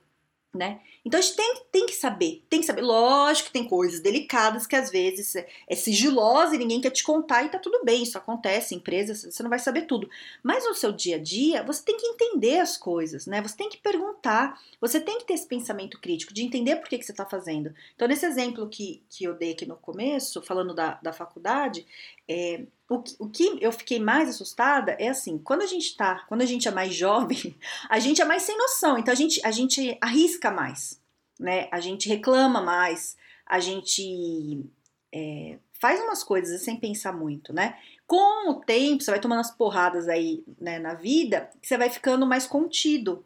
né? 0.55 0.79
Então 1.03 1.19
a 1.19 1.21
gente 1.21 1.35
tem, 1.35 1.55
tem 1.71 1.85
que 1.85 1.93
saber, 1.93 2.43
tem 2.49 2.61
que 2.61 2.65
saber. 2.65 2.81
Lógico 2.81 3.47
que 3.47 3.53
tem 3.53 3.67
coisas 3.67 3.99
delicadas 3.99 4.65
que 4.65 4.75
às 4.75 4.89
vezes 4.89 5.35
é, 5.35 5.47
é 5.67 5.75
sigilosa 5.75 6.55
e 6.55 6.57
ninguém 6.57 6.81
quer 6.81 6.89
te 6.89 7.03
contar 7.03 7.43
e 7.43 7.49
tá 7.49 7.59
tudo 7.59 7.83
bem, 7.83 8.01
isso 8.01 8.17
acontece, 8.17 8.73
empresas, 8.73 9.23
você 9.23 9.43
não 9.43 9.49
vai 9.49 9.59
saber 9.59 9.83
tudo. 9.83 10.09
Mas 10.41 10.65
no 10.65 10.73
seu 10.73 10.91
dia 10.91 11.17
a 11.17 11.19
dia, 11.19 11.63
você 11.63 11.83
tem 11.83 11.97
que 11.97 12.07
entender 12.07 12.59
as 12.59 12.77
coisas, 12.77 13.27
né? 13.27 13.41
Você 13.41 13.55
tem 13.55 13.69
que 13.69 13.77
perguntar, 13.77 14.59
você 14.81 14.99
tem 14.99 15.19
que 15.19 15.25
ter 15.25 15.33
esse 15.33 15.47
pensamento 15.47 15.99
crítico 15.99 16.33
de 16.33 16.43
entender 16.43 16.77
por 16.77 16.89
que, 16.89 16.97
que 16.97 17.05
você 17.05 17.11
está 17.11 17.25
fazendo. 17.25 17.73
Então, 17.95 18.07
nesse 18.07 18.25
exemplo 18.25 18.67
que, 18.67 19.03
que 19.09 19.25
eu 19.25 19.35
dei 19.35 19.51
aqui 19.51 19.65
no 19.65 19.75
começo, 19.75 20.41
falando 20.41 20.73
da, 20.73 20.99
da 21.03 21.13
faculdade, 21.13 21.85
é, 22.27 22.63
o 22.87 23.01
que, 23.01 23.15
o 23.19 23.29
que 23.29 23.57
eu 23.61 23.71
fiquei 23.71 23.99
mais 23.99 24.29
assustada 24.29 24.91
é 24.99 25.07
assim, 25.07 25.37
quando 25.39 25.61
a 25.61 25.65
gente 25.65 25.95
tá, 25.97 26.23
quando 26.27 26.41
a 26.41 26.45
gente 26.45 26.67
é 26.67 26.71
mais 26.71 26.93
jovem, 26.93 27.55
a 27.89 27.99
gente 27.99 28.21
é 28.21 28.25
mais 28.25 28.43
sem 28.43 28.57
noção, 28.57 28.97
então 28.97 29.11
a 29.11 29.15
gente, 29.15 29.41
a 29.43 29.51
gente 29.51 29.97
arrisca 29.99 30.51
mais, 30.51 31.01
né? 31.39 31.67
A 31.71 31.79
gente 31.79 32.07
reclama 32.07 32.61
mais, 32.61 33.17
a 33.45 33.59
gente 33.59 34.63
é, 35.11 35.57
faz 35.79 35.99
umas 36.01 36.23
coisas 36.23 36.61
sem 36.61 36.79
pensar 36.79 37.11
muito, 37.11 37.53
né? 37.53 37.77
Com 38.05 38.51
o 38.51 38.55
tempo, 38.55 39.03
você 39.03 39.11
vai 39.11 39.19
tomando 39.19 39.39
as 39.39 39.51
porradas 39.51 40.07
aí 40.07 40.43
né, 40.61 40.77
na 40.77 40.93
vida, 40.93 41.49
você 41.61 41.77
vai 41.77 41.89
ficando 41.89 42.25
mais 42.25 42.45
contido. 42.45 43.25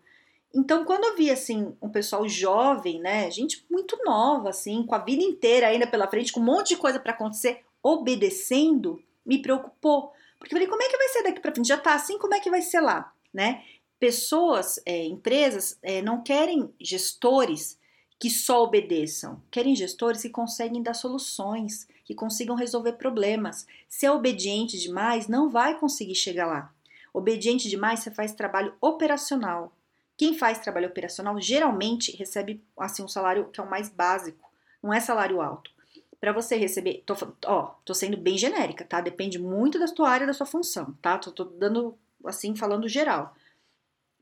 Então, 0.56 0.86
quando 0.86 1.04
eu 1.04 1.18
vi 1.18 1.30
assim 1.30 1.76
um 1.82 1.90
pessoal 1.90 2.28
jovem, 2.28 3.00
né, 3.00 3.30
gente 3.30 3.66
muito 3.70 4.00
nova, 4.06 4.50
assim, 4.50 4.84
com 4.84 4.96
a 4.96 5.00
vida 5.00 5.22
inteira 5.22 5.68
ainda 5.68 5.86
pela 5.86 6.08
frente, 6.08 6.32
com 6.32 6.40
um 6.40 6.46
monte 6.46 6.70
de 6.70 6.78
coisa 6.78 7.00
para 7.00 7.12
acontecer, 7.12 7.62
obedecendo, 7.84 9.02
me 9.26 9.42
preocupou. 9.42 10.12
Porque 10.38 10.54
eu 10.54 10.58
falei, 10.58 10.68
como 10.68 10.82
é 10.82 10.90
que 10.90 10.98
vai 10.98 11.08
ser 11.10 11.24
daqui 11.24 11.40
para 11.40 11.52
frente? 11.52 11.68
Já 11.68 11.78
tá 11.78 11.94
assim, 11.94 12.18
como 12.18 12.34
é 12.34 12.40
que 12.40 12.50
vai 12.50 12.62
ser 12.62 12.80
lá, 12.80 13.14
né? 13.34 13.64
Pessoas, 14.00 14.80
é, 14.86 15.06
empresas, 15.06 15.78
é, 15.84 16.02
não 16.02 16.24
querem 16.24 16.74
gestores 16.80 17.78
que 18.20 18.30
só 18.30 18.64
obedeçam. 18.64 19.42
Querem 19.50 19.76
gestores 19.76 20.22
que 20.22 20.30
conseguem 20.30 20.82
dar 20.82 20.94
soluções, 20.94 21.88
que 22.04 22.14
consigam 22.14 22.56
resolver 22.56 22.94
problemas. 22.94 23.66
Se 23.88 24.06
é 24.06 24.12
obediente 24.12 24.78
demais, 24.78 25.28
não 25.28 25.50
vai 25.50 25.80
conseguir 25.80 26.16
chegar 26.16 26.46
lá. 26.46 26.74
Obediente 27.14 27.70
demais, 27.70 28.02
você 28.02 28.12
faz 28.12 28.34
trabalho 28.34 28.74
operacional. 28.82 29.74
Quem 30.18 30.38
faz 30.38 30.60
trabalho 30.60 30.88
operacional 30.88 31.40
geralmente 31.40 32.16
recebe 32.16 32.62
assim 32.78 33.04
um 33.04 33.08
salário 33.08 33.50
que 33.52 33.60
é 33.60 33.64
o 33.64 33.70
mais 33.70 33.88
básico, 33.90 34.52
não 34.84 34.94
é 34.94 35.00
salário 35.00 35.42
alto. 35.42 35.72
Para 36.20 36.34
você 36.34 36.58
receber, 36.58 37.04
tô, 37.06 37.16
ó, 37.46 37.76
tô 37.86 37.94
sendo 37.94 38.18
bem 38.18 38.38
genérica, 38.38 38.84
tá? 38.84 39.00
Depende 39.00 39.40
muito 39.40 39.80
da 39.80 39.88
sua 39.88 40.10
área, 40.10 40.28
da 40.28 40.34
sua 40.34 40.46
função, 40.46 40.94
tá? 41.02 41.18
Tô, 41.18 41.32
tô 41.32 41.46
dando 41.46 41.98
assim 42.26 42.56
falando 42.56 42.88
geral 42.88 43.36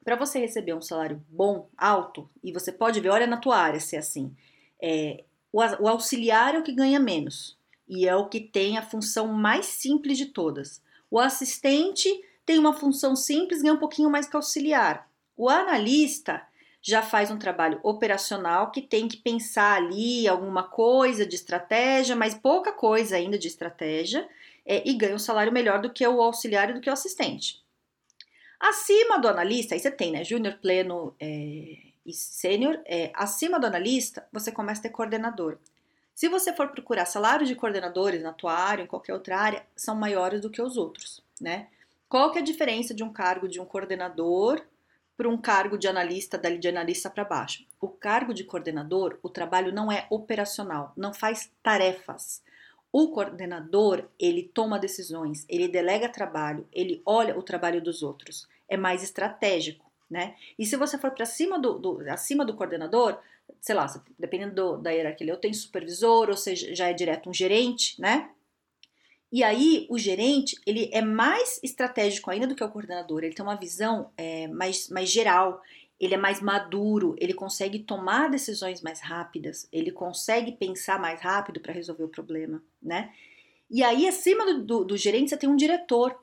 para 0.08 0.16
você 0.16 0.40
receber 0.40 0.74
um 0.74 0.82
salário 0.82 1.22
bom, 1.28 1.68
alto, 1.78 2.30
e 2.42 2.54
você 2.54 2.72
pode 2.72 3.02
ver, 3.02 3.10
olha 3.10 3.28
na 3.28 3.36
tua 3.36 3.58
área 3.58 3.78
se 3.78 3.94
é 3.98 4.00
assim, 4.00 4.34
é, 4.82 5.26
o, 5.52 5.60
o 5.60 5.88
auxiliar 5.90 6.56
é 6.56 6.60
o 6.60 6.64
que 6.64 6.72
ganha 6.72 6.98
menos 6.98 7.58
e 7.86 8.08
é 8.08 8.16
o 8.16 8.30
que 8.30 8.40
tem 8.40 8.78
a 8.78 8.82
função 8.82 9.28
mais 9.28 9.66
simples 9.66 10.18
de 10.18 10.28
todas. 10.28 10.82
O 11.12 11.20
assistente 11.20 12.10
tem 12.46 12.58
uma 12.58 12.72
função 12.72 13.18
simples, 13.18 13.62
ganha 13.62 13.74
um 13.74 13.80
pouquinho 13.80 14.10
mais 14.10 14.30
que 14.30 14.38
auxiliar. 14.38 15.12
O 15.36 15.50
analista 15.50 16.42
já 16.82 17.02
faz 17.02 17.30
um 17.32 17.38
trabalho 17.38 17.80
operacional 17.84 18.72
que 18.72 18.82
tem 18.82 19.08
que 19.08 19.18
pensar 19.18 19.78
ali 19.78 20.28
alguma 20.28 20.64
coisa 20.64 21.26
de 21.26 21.36
estratégia, 21.36 22.16
mas 22.16 22.34
pouca 22.34 22.72
coisa 22.72 23.16
ainda 23.16 23.38
de 23.38 23.48
estratégia, 23.48 24.28
é, 24.66 24.88
e 24.88 24.94
ganha 24.94 25.16
um 25.16 25.20
salário 25.20 25.52
melhor 25.52 25.82
do 25.82 25.90
que 25.90 26.06
o 26.06 26.22
auxiliar 26.22 26.70
e 26.70 26.74
do 26.74 26.82
que 26.82 26.90
o 26.90 26.94
assistente. 26.94 27.64
Acima 28.60 29.20
do 29.20 29.28
analista, 29.28 29.76
aí 29.76 29.80
você 29.80 29.92
tem, 29.92 30.12
né? 30.12 30.24
Júnior, 30.24 30.58
pleno 30.62 31.16
é, 31.20 31.78
e 32.06 32.14
sênior. 32.14 32.80
É, 32.86 33.12
acima 33.14 33.60
do 33.60 33.68
analista, 33.68 34.28
você 34.32 34.52
começa 34.52 34.82
a 34.82 34.84
ter 34.84 34.90
coordenador. 34.90 35.58
Se 36.16 36.28
você 36.28 36.52
for 36.52 36.70
procurar 36.70 37.06
salários 37.06 37.48
de 37.48 37.56
coordenadores 37.56 38.24
na 38.24 38.34
tua 38.34 38.54
área, 38.54 38.84
em 38.84 38.88
qualquer 38.88 39.14
outra 39.14 39.38
área, 39.38 39.66
são 39.76 39.96
maiores 39.96 40.42
do 40.42 40.50
que 40.50 40.62
os 40.62 40.76
outros, 40.76 41.24
né? 41.40 41.68
Qual 42.10 42.32
que 42.32 42.40
é 42.40 42.42
a 42.42 42.46
diferença 42.46 42.94
de 42.94 43.04
um 43.04 43.14
cargo 43.14 43.48
de 43.48 43.60
um 43.60 43.66
coordenador 43.66 44.66
para 45.18 45.28
um 45.28 45.38
cargo 45.38 45.78
de 45.78 45.88
analista, 45.88 46.38
dali 46.38 46.60
de 46.60 46.68
analista 46.68 47.10
para 47.10 47.26
baixo? 47.26 47.66
O 47.82 47.88
cargo 47.88 48.34
de 48.34 48.44
coordenador, 48.44 49.18
o 49.24 49.30
trabalho 49.30 49.74
não 49.74 49.92
é 49.92 50.06
operacional, 50.12 50.94
não 50.96 51.14
faz 51.14 51.52
tarefas. 51.64 52.44
O 52.92 53.10
coordenador, 53.10 54.08
ele 54.20 54.44
toma 54.54 54.80
decisões, 54.80 55.46
ele 55.50 55.68
delega 55.68 56.08
trabalho, 56.08 56.68
ele 56.72 57.02
olha 57.06 57.38
o 57.38 57.42
trabalho 57.42 57.82
dos 57.82 58.04
outros. 58.04 58.48
É 58.70 58.78
mais 58.78 59.02
estratégico, 59.02 59.92
né? 60.10 60.36
E 60.58 60.66
se 60.66 60.78
você 60.78 60.98
for 60.98 61.12
para 61.12 61.26
cima 61.26 61.60
do, 61.60 61.80
do, 61.80 62.00
acima 62.10 62.46
do 62.46 62.56
coordenador, 62.56 63.20
sei 63.60 63.76
lá, 63.76 63.86
dependendo 64.18 64.56
do, 64.56 64.78
da 64.78 64.92
hierarquia, 64.92 65.32
eu 65.32 65.38
tenho 65.38 65.54
supervisor, 65.54 66.30
ou 66.30 66.38
seja, 66.38 66.74
já 66.76 66.90
é 66.90 66.94
direto 66.94 67.30
um 67.30 67.34
gerente, 67.34 68.00
né? 68.00 68.30
E 69.32 69.44
aí, 69.44 69.86
o 69.90 69.98
gerente, 69.98 70.58
ele 70.66 70.90
é 70.94 71.02
mais 71.02 71.60
estratégico 71.62 72.32
ainda 72.32 72.48
do 72.48 72.56
que 72.56 72.64
o 72.64 72.70
coordenador, 72.70 73.24
ele 73.24 73.36
tem 73.36 73.44
uma 73.44 73.58
visão 73.58 74.10
é, 74.16 74.48
mais, 74.48 74.88
mais 74.90 75.10
geral, 75.10 75.62
ele 76.00 76.14
é 76.14 76.18
mais 76.18 76.42
maduro, 76.42 77.16
ele 77.20 77.34
consegue 77.34 77.80
tomar 77.80 78.30
decisões 78.30 78.82
mais 78.82 79.02
rápidas, 79.02 79.68
ele 79.72 79.92
consegue 79.92 80.52
pensar 80.54 81.00
mais 81.00 81.22
rápido 81.22 81.60
para 81.60 81.74
resolver 81.74 82.04
o 82.04 82.10
problema, 82.10 82.64
né? 82.82 83.12
E 83.70 83.84
aí, 83.84 84.08
acima 84.08 84.46
do, 84.46 84.64
do, 84.64 84.86
do, 84.86 84.98
gerente, 84.98 85.30
você 85.30 85.38
tem 85.38 85.50
um 85.50 85.56
diretor. 85.56 86.18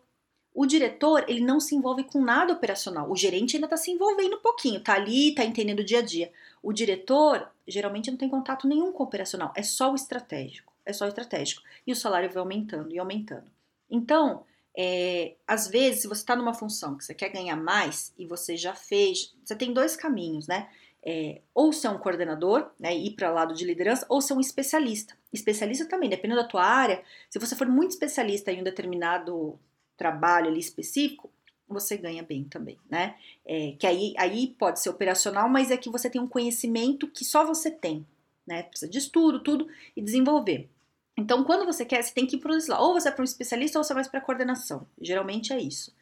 O 0.55 0.65
diretor, 0.65 1.25
ele 1.29 1.41
não 1.41 1.61
se 1.61 1.75
envolve 1.75 2.05
com 2.05 2.23
nada 2.23 2.55
operacional. 2.55 3.11
O 3.11 3.17
gerente 3.17 3.57
ainda 3.57 3.67
está 3.67 3.77
se 3.77 3.91
envolvendo 3.91 4.37
um 4.37 4.41
pouquinho, 4.41 4.81
tá 4.81 4.95
ali, 4.95 5.35
tá 5.35 5.45
entendendo 5.45 5.81
o 5.81 5.85
dia 5.85 5.99
a 5.99 6.03
dia. 6.03 6.33
O 6.63 6.73
diretor, 6.73 7.47
geralmente, 7.69 8.11
não 8.11 8.17
tem 8.17 8.31
contato 8.31 8.67
nenhum 8.67 8.93
com 8.93 9.03
o 9.03 9.07
operacional, 9.07 9.53
é 9.55 9.63
só 9.63 9.93
o 9.93 9.95
estratégico. 9.95 10.74
É 10.87 10.93
só 10.93 11.07
estratégico. 11.07 11.63
E 11.87 11.93
o 11.93 11.97
salário 11.97 12.29
vai 12.29 12.39
aumentando 12.39 12.93
e 12.93 12.99
aumentando. 12.99 13.51
Então, 13.91 14.45
é, 14.77 15.37
às 15.47 15.69
vezes, 15.69 16.03
se 16.03 16.09
você 16.09 16.21
está 16.21 16.35
numa 16.35 16.53
função 16.53 16.97
que 16.97 17.05
você 17.05 17.15
quer 17.15 17.31
ganhar 17.31 17.57
mais 17.57 18.13
e 18.19 18.27
você 18.27 18.57
já 18.57 18.75
fez, 18.75 19.35
você 19.45 19.55
tem 19.55 19.73
dois 19.73 19.97
caminhos, 19.97 20.47
né? 20.47 20.69
É, 21.07 21.43
ou 21.55 21.73
ser 21.73 21.89
um 21.89 21.99
coordenador, 21.99 22.71
né, 22.81 22.97
ir 22.97 23.11
para 23.11 23.31
o 23.31 23.35
lado 23.35 23.55
de 23.55 23.63
liderança, 23.63 24.07
ou 24.09 24.23
ser 24.23 24.33
um 24.33 24.41
especialista. 24.41 25.15
Especialista 25.31 25.87
também, 25.87 26.09
dependendo 26.09 26.41
da 26.41 26.49
tua 26.49 26.65
área, 26.65 27.03
se 27.29 27.39
você 27.39 27.55
for 27.55 27.69
muito 27.69 27.91
especialista 27.91 28.51
em 28.51 28.61
um 28.61 28.65
determinado 28.65 29.59
trabalho 29.99 30.49
ali 30.49 30.59
específico, 30.59 31.31
você 31.69 31.99
ganha 31.99 32.23
bem 32.23 32.45
também, 32.45 32.79
né? 32.91 33.17
É, 33.45 33.73
que 33.79 33.87
aí, 33.87 34.15
aí 34.17 34.55
pode 34.59 34.81
ser 34.81 34.89
operacional, 34.89 35.49
mas 35.49 35.71
é 35.71 35.77
que 35.77 35.91
você 35.91 36.09
tem 36.09 36.21
um 36.21 36.29
conhecimento 36.29 37.07
que 37.09 37.25
só 37.25 37.45
você 37.45 37.71
tem, 37.71 38.07
né? 38.47 38.63
Precisa 38.65 38.91
de 38.91 38.99
estudo, 38.99 39.41
tudo, 39.41 39.69
e 39.97 40.03
desenvolver. 40.03 40.69
Então, 41.17 41.45
quando 41.45 41.65
você 41.65 41.85
quer, 41.85 42.03
você 42.03 42.13
tem 42.13 42.27
que 42.27 42.37
ir 42.37 42.41
para 42.41 42.57
esse 42.57 42.71
lado. 42.71 42.83
Ou 42.83 42.95
você 42.95 43.09
é 43.09 43.13
para 43.13 43.23
um 43.23 43.25
especialista 43.25 43.79
ou 43.79 43.85
você 43.85 43.95
vai 43.95 44.09
para 44.09 44.21
coordenação. 44.21 44.87
Geralmente 45.01 45.53
é 45.53 45.61
isso. 45.61 45.95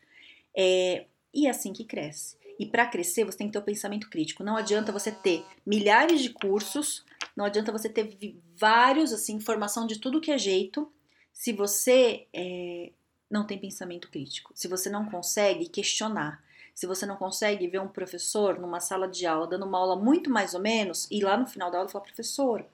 É, 0.57 1.07
e 1.33 1.47
é 1.47 1.51
assim 1.51 1.73
que 1.73 1.85
cresce. 1.85 2.37
E 2.59 2.67
para 2.67 2.87
crescer, 2.87 3.25
você 3.25 3.39
tem 3.39 3.49
que 3.49 3.53
ter 3.53 3.59
o 3.59 3.63
pensamento 3.63 4.09
crítico. 4.09 4.45
Não 4.45 4.57
adianta 4.57 4.93
você 4.93 5.11
ter 5.11 5.45
milhares 5.67 6.21
de 6.23 6.31
cursos, 6.31 7.05
não 7.37 7.45
adianta 7.45 7.73
você 7.73 7.89
ter 7.89 8.17
vários, 8.57 9.13
assim, 9.13 9.35
informação 9.35 9.87
de 9.87 9.99
tudo 9.99 10.21
que 10.21 10.31
é 10.31 10.39
jeito, 10.39 10.91
se 11.33 11.53
você 11.53 12.27
é, 12.33 12.93
não 13.31 13.47
tem 13.47 13.59
pensamento 13.59 14.11
crítico. 14.11 14.53
Se 14.55 14.69
você 14.69 14.91
não 14.91 15.07
consegue 15.07 15.69
questionar. 15.69 16.43
Se 16.75 16.87
você 16.87 17.07
não 17.07 17.17
consegue 17.17 17.69
ver 17.69 17.81
um 17.81 17.89
professor 17.89 18.59
numa 18.59 18.81
sala 18.81 19.09
de 19.09 19.27
aula 19.27 19.47
dando 19.47 19.67
uma 19.67 19.79
aula 19.79 19.97
muito 19.97 20.31
mais 20.31 20.55
ou 20.55 20.61
menos, 20.61 21.07
e 21.11 21.23
lá 21.23 21.37
no 21.37 21.47
final 21.47 21.71
da 21.71 21.79
aula 21.79 21.89
falar, 21.89 22.05
professor, 22.05 22.65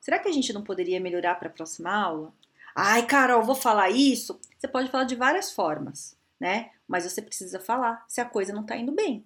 Será 0.00 0.18
que 0.18 0.28
a 0.28 0.32
gente 0.32 0.52
não 0.52 0.62
poderia 0.62 1.00
melhorar 1.00 1.34
para 1.36 1.48
a 1.48 1.52
próxima 1.52 1.90
aula? 1.90 2.32
Ai, 2.74 3.04
Carol, 3.06 3.42
vou 3.42 3.54
falar 3.54 3.90
isso? 3.90 4.38
Você 4.56 4.68
pode 4.68 4.90
falar 4.90 5.04
de 5.04 5.16
várias 5.16 5.50
formas, 5.50 6.16
né? 6.38 6.70
Mas 6.86 7.04
você 7.04 7.20
precisa 7.20 7.58
falar 7.58 8.04
se 8.08 8.20
a 8.20 8.24
coisa 8.24 8.52
não 8.52 8.62
está 8.62 8.76
indo 8.76 8.92
bem, 8.92 9.24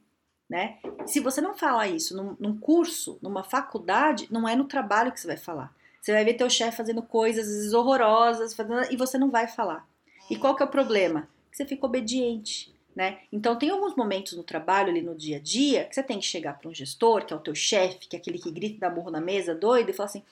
né? 0.48 0.78
Se 1.06 1.20
você 1.20 1.40
não 1.40 1.54
falar 1.54 1.88
isso 1.88 2.16
num, 2.16 2.36
num, 2.40 2.58
curso, 2.58 3.18
numa 3.20 3.44
faculdade, 3.44 4.26
não 4.30 4.48
é 4.48 4.56
no 4.56 4.64
trabalho 4.64 5.12
que 5.12 5.20
você 5.20 5.26
vai 5.26 5.36
falar. 5.36 5.72
Você 6.00 6.12
vai 6.12 6.24
ver 6.24 6.34
teu 6.34 6.50
chefe 6.50 6.76
fazendo 6.76 7.02
coisas 7.02 7.46
às 7.46 7.54
vezes, 7.54 7.72
horrorosas 7.74 8.54
fazendo, 8.54 8.90
e 8.90 8.96
você 8.96 9.18
não 9.18 9.30
vai 9.30 9.46
falar. 9.46 9.86
E 10.30 10.36
qual 10.36 10.56
que 10.56 10.62
é 10.62 10.66
o 10.66 10.70
problema? 10.70 11.28
Que 11.50 11.58
você 11.58 11.66
fica 11.66 11.86
obediente. 11.86 12.74
Né? 12.94 13.20
Então 13.32 13.58
tem 13.58 13.70
alguns 13.70 13.96
momentos 13.96 14.34
no 14.34 14.42
trabalho 14.42 14.90
ali 14.90 15.00
no 15.00 15.14
dia 15.14 15.38
a 15.38 15.40
dia 15.40 15.84
que 15.84 15.94
você 15.94 16.02
tem 16.02 16.18
que 16.18 16.26
chegar 16.26 16.58
para 16.58 16.68
um 16.68 16.74
gestor, 16.74 17.24
que 17.24 17.32
é 17.32 17.36
o 17.36 17.40
teu 17.40 17.54
chefe, 17.54 18.06
que 18.06 18.14
é 18.14 18.18
aquele 18.18 18.38
que 18.38 18.50
grita 18.50 18.76
e 18.76 18.78
dá 18.78 18.90
burro 18.90 19.10
na 19.10 19.20
mesa, 19.20 19.54
doido, 19.54 19.88
e 19.88 19.94
falar 19.94 20.10
assim: 20.10 20.22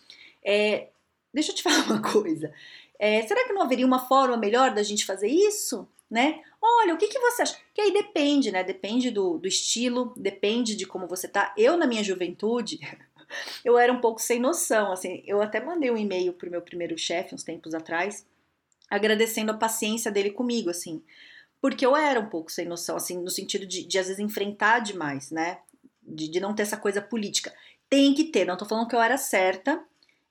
é, 0.45 0.88
deixa 1.33 1.52
eu 1.52 1.55
te 1.55 1.62
falar 1.64 1.85
uma 1.87 2.02
coisa. 2.02 2.52
É, 2.99 3.23
será 3.26 3.47
que 3.47 3.52
não 3.55 3.62
haveria 3.62 3.87
uma 3.87 4.07
forma 4.07 4.37
melhor 4.37 4.75
da 4.75 4.83
gente 4.83 5.07
fazer 5.07 5.29
isso? 5.29 5.88
Né? 6.11 6.43
Olha, 6.61 6.93
o 6.93 6.99
que, 6.99 7.09
que 7.09 7.19
você 7.19 7.43
acha? 7.43 7.57
Que 7.73 7.81
aí 7.81 7.93
depende, 7.93 8.52
né? 8.52 8.62
Depende 8.62 9.11
do, 9.11 9.38
do 9.38 9.49
estilo, 9.49 10.12
depende 10.17 10.76
de 10.76 10.85
como 10.85 11.07
você 11.07 11.26
tá. 11.26 11.55
Eu, 11.57 11.79
na 11.79 11.87
minha 11.87 12.05
juventude, 12.05 12.79
eu 13.64 13.79
era 13.79 13.93
um 13.93 14.00
pouco 14.00 14.21
sem 14.21 14.38
noção, 14.38 14.93
assim. 14.93 15.23
Eu 15.26 15.40
até 15.40 15.64
mandei 15.64 15.90
um 15.90 15.97
e-mail 15.97 16.35
pro 16.35 16.50
meu 16.50 16.61
primeiro 16.61 16.99
chefe 16.99 17.35
uns 17.35 17.45
tempos 17.45 17.75
atrás, 17.75 18.26
agradecendo 18.90 19.52
a 19.52 19.57
paciência 19.57 20.11
dele 20.11 20.31
comigo, 20.31 20.69
assim. 20.69 21.02
Porque 21.61 21.85
eu 21.85 21.97
era 21.97 22.19
um 22.19 22.29
pouco 22.29 22.50
sem 22.50 22.64
noção, 22.64 22.97
assim, 22.97 23.19
no 23.19 23.31
sentido 23.31 23.67
de, 23.67 23.87
de 23.87 23.99
às 23.99 24.07
vezes 24.07 24.21
enfrentar 24.21 24.81
demais, 24.81 25.31
né? 25.31 25.59
De, 26.02 26.29
de 26.29 26.40
não 26.40 26.55
ter 26.55 26.62
essa 26.62 26.76
coisa 26.76 27.02
política. 27.02 27.52
Tem 27.88 28.14
que 28.14 28.25
ter, 28.25 28.47
não 28.47 28.57
tô 28.57 28.64
falando 28.64 28.88
que 28.88 28.95
eu 28.95 29.02
era 29.02 29.19
certa, 29.19 29.83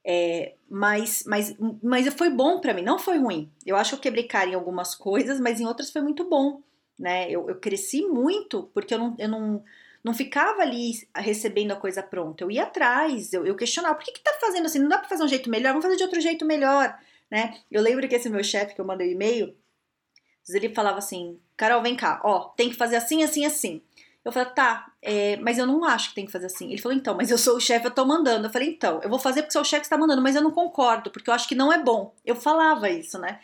é, 0.03 0.53
mas, 0.69 1.23
mas, 1.27 1.55
mas 1.83 2.07
foi 2.13 2.29
bom 2.29 2.59
para 2.59 2.73
mim, 2.73 2.81
não 2.81 2.97
foi 2.97 3.17
ruim. 3.17 3.51
Eu 3.65 3.75
acho 3.75 3.91
que 3.91 3.95
eu 3.95 4.01
quebrei 4.01 4.23
cara 4.23 4.49
em 4.49 4.55
algumas 4.55 4.95
coisas, 4.95 5.39
mas 5.39 5.59
em 5.59 5.65
outras 5.65 5.91
foi 5.91 6.01
muito 6.01 6.27
bom, 6.27 6.61
né? 6.97 7.29
Eu, 7.29 7.49
eu 7.49 7.55
cresci 7.59 8.01
muito 8.03 8.69
porque 8.73 8.93
eu 8.93 8.97
não, 8.97 9.15
eu 9.19 9.27
não, 9.29 9.63
não 10.03 10.13
ficava 10.13 10.61
ali 10.61 10.93
recebendo 11.15 11.71
a 11.71 11.75
coisa 11.75 12.01
pronta. 12.01 12.43
Eu 12.43 12.49
ia 12.49 12.63
atrás, 12.63 13.33
eu, 13.33 13.45
eu 13.45 13.55
questionava, 13.55 13.95
por 13.95 14.05
que 14.05 14.13
que 14.13 14.23
tá 14.23 14.35
fazendo 14.39 14.65
assim? 14.65 14.79
Não 14.79 14.89
dá 14.89 14.97
para 14.97 15.09
fazer 15.09 15.23
um 15.23 15.27
jeito 15.27 15.49
melhor? 15.49 15.69
Vamos 15.69 15.85
fazer 15.85 15.97
de 15.97 16.03
outro 16.03 16.21
jeito 16.21 16.45
melhor, 16.45 16.97
né? 17.29 17.57
Eu 17.69 17.81
lembro 17.81 18.07
que 18.07 18.15
esse 18.15 18.29
meu 18.29 18.43
chefe 18.43 18.73
que 18.73 18.81
eu 18.81 18.85
mandei 18.85 19.09
o 19.09 19.11
e-mail, 19.11 19.55
ele 20.53 20.73
falava 20.73 20.97
assim, 20.97 21.39
Carol, 21.57 21.81
vem 21.81 21.95
cá, 21.95 22.21
ó, 22.23 22.49
tem 22.49 22.69
que 22.69 22.75
fazer 22.75 22.95
assim, 22.95 23.23
assim, 23.23 23.45
assim. 23.45 23.81
Eu 24.23 24.31
falei, 24.31 24.49
tá, 24.53 24.91
é, 25.01 25.37
mas 25.37 25.57
eu 25.57 25.65
não 25.65 25.83
acho 25.83 26.09
que 26.09 26.15
tem 26.15 26.25
que 26.25 26.31
fazer 26.31 26.47
assim. 26.47 26.69
Ele 26.69 26.81
falou, 26.81 26.97
então, 26.97 27.15
mas 27.15 27.31
eu 27.31 27.37
sou 27.37 27.57
o 27.57 27.59
chefe, 27.59 27.87
eu 27.87 27.91
tô 27.91 28.05
mandando. 28.05 28.47
Eu 28.47 28.51
falei, 28.51 28.69
então, 28.69 28.99
eu 29.01 29.09
vou 29.09 29.17
fazer 29.17 29.41
porque 29.41 29.53
sou 29.53 29.61
o 29.61 29.65
chefe 29.65 29.83
está 29.83 29.97
mandando, 29.97 30.21
mas 30.21 30.35
eu 30.35 30.41
não 30.41 30.51
concordo, 30.51 31.09
porque 31.09 31.29
eu 31.29 31.33
acho 31.33 31.47
que 31.47 31.55
não 31.55 31.71
é 31.71 31.81
bom. 31.81 32.13
Eu 32.25 32.35
falava 32.35 32.89
isso, 32.89 33.17
né? 33.17 33.39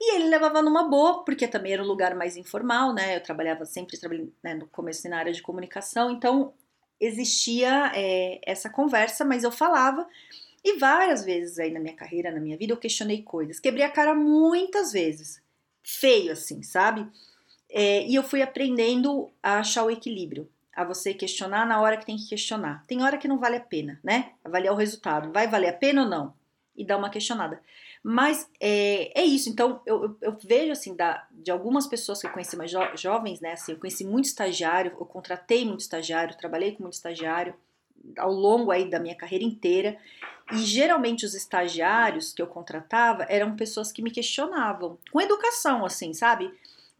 E 0.00 0.14
ele 0.14 0.28
levava 0.28 0.62
numa 0.62 0.84
boa, 0.84 1.24
porque 1.24 1.48
também 1.48 1.72
era 1.72 1.82
um 1.82 1.86
lugar 1.86 2.14
mais 2.14 2.36
informal, 2.36 2.92
né? 2.94 3.16
Eu 3.16 3.22
trabalhava 3.22 3.64
sempre, 3.64 3.98
né, 4.42 4.54
no 4.54 4.68
começo 4.68 5.08
na 5.08 5.18
área 5.18 5.32
de 5.32 5.42
comunicação, 5.42 6.10
então 6.10 6.52
existia 7.00 7.92
é, 7.94 8.40
essa 8.46 8.70
conversa, 8.70 9.24
mas 9.24 9.42
eu 9.44 9.50
falava. 9.50 10.06
E 10.64 10.78
várias 10.78 11.24
vezes 11.24 11.58
aí 11.58 11.72
na 11.72 11.80
minha 11.80 11.94
carreira, 11.94 12.30
na 12.30 12.40
minha 12.40 12.56
vida, 12.56 12.72
eu 12.72 12.76
questionei 12.76 13.22
coisas. 13.22 13.58
Quebrei 13.58 13.84
a 13.84 13.90
cara 13.90 14.14
muitas 14.14 14.92
vezes. 14.92 15.42
Feio, 15.90 16.32
assim, 16.32 16.62
sabe? 16.62 17.06
É, 17.70 18.06
e 18.06 18.14
eu 18.14 18.22
fui 18.22 18.42
aprendendo 18.42 19.30
a 19.42 19.60
achar 19.60 19.84
o 19.84 19.90
equilíbrio, 19.90 20.46
a 20.76 20.84
você 20.84 21.14
questionar 21.14 21.66
na 21.66 21.80
hora 21.80 21.96
que 21.96 22.04
tem 22.04 22.18
que 22.18 22.28
questionar. 22.28 22.84
Tem 22.86 23.02
hora 23.02 23.16
que 23.16 23.26
não 23.26 23.38
vale 23.38 23.56
a 23.56 23.60
pena, 23.60 23.98
né? 24.04 24.32
Avaliar 24.44 24.74
o 24.74 24.76
resultado. 24.76 25.32
Vai 25.32 25.48
valer 25.48 25.68
a 25.68 25.72
pena 25.72 26.02
ou 26.02 26.08
não? 26.08 26.34
E 26.76 26.84
dar 26.84 26.98
uma 26.98 27.08
questionada. 27.08 27.62
Mas 28.02 28.48
é, 28.60 29.18
é 29.18 29.24
isso. 29.24 29.48
Então, 29.48 29.80
eu, 29.86 30.04
eu, 30.04 30.16
eu, 30.20 30.38
vejo, 30.44 30.72
assim, 30.72 30.94
da, 30.94 31.26
de 31.30 31.50
algumas 31.50 31.86
pessoas 31.86 32.20
que 32.20 32.26
eu 32.26 32.32
conheci 32.32 32.54
mais 32.54 32.70
jo 32.70 32.80
jovens, 32.94 33.40
né? 33.40 33.52
Assim, 33.52 33.72
eu 33.72 33.78
conheci 33.78 34.04
muito 34.04 34.26
estagiário, 34.26 34.92
eu 34.92 35.06
contratei 35.06 35.64
muito 35.64 35.80
estagiário, 35.80 36.36
trabalhei 36.36 36.72
com 36.72 36.82
muito 36.82 36.94
estagiário 36.94 37.54
ao 38.16 38.32
longo 38.32 38.70
aí 38.70 38.88
da 38.88 38.98
minha 38.98 39.14
carreira 39.14 39.44
inteira. 39.44 39.96
E 40.52 40.58
geralmente 40.58 41.26
os 41.26 41.34
estagiários 41.34 42.32
que 42.32 42.40
eu 42.40 42.46
contratava 42.46 43.26
eram 43.28 43.56
pessoas 43.56 43.92
que 43.92 44.02
me 44.02 44.10
questionavam, 44.10 44.98
com 45.12 45.20
educação, 45.20 45.84
assim, 45.84 46.14
sabe? 46.14 46.52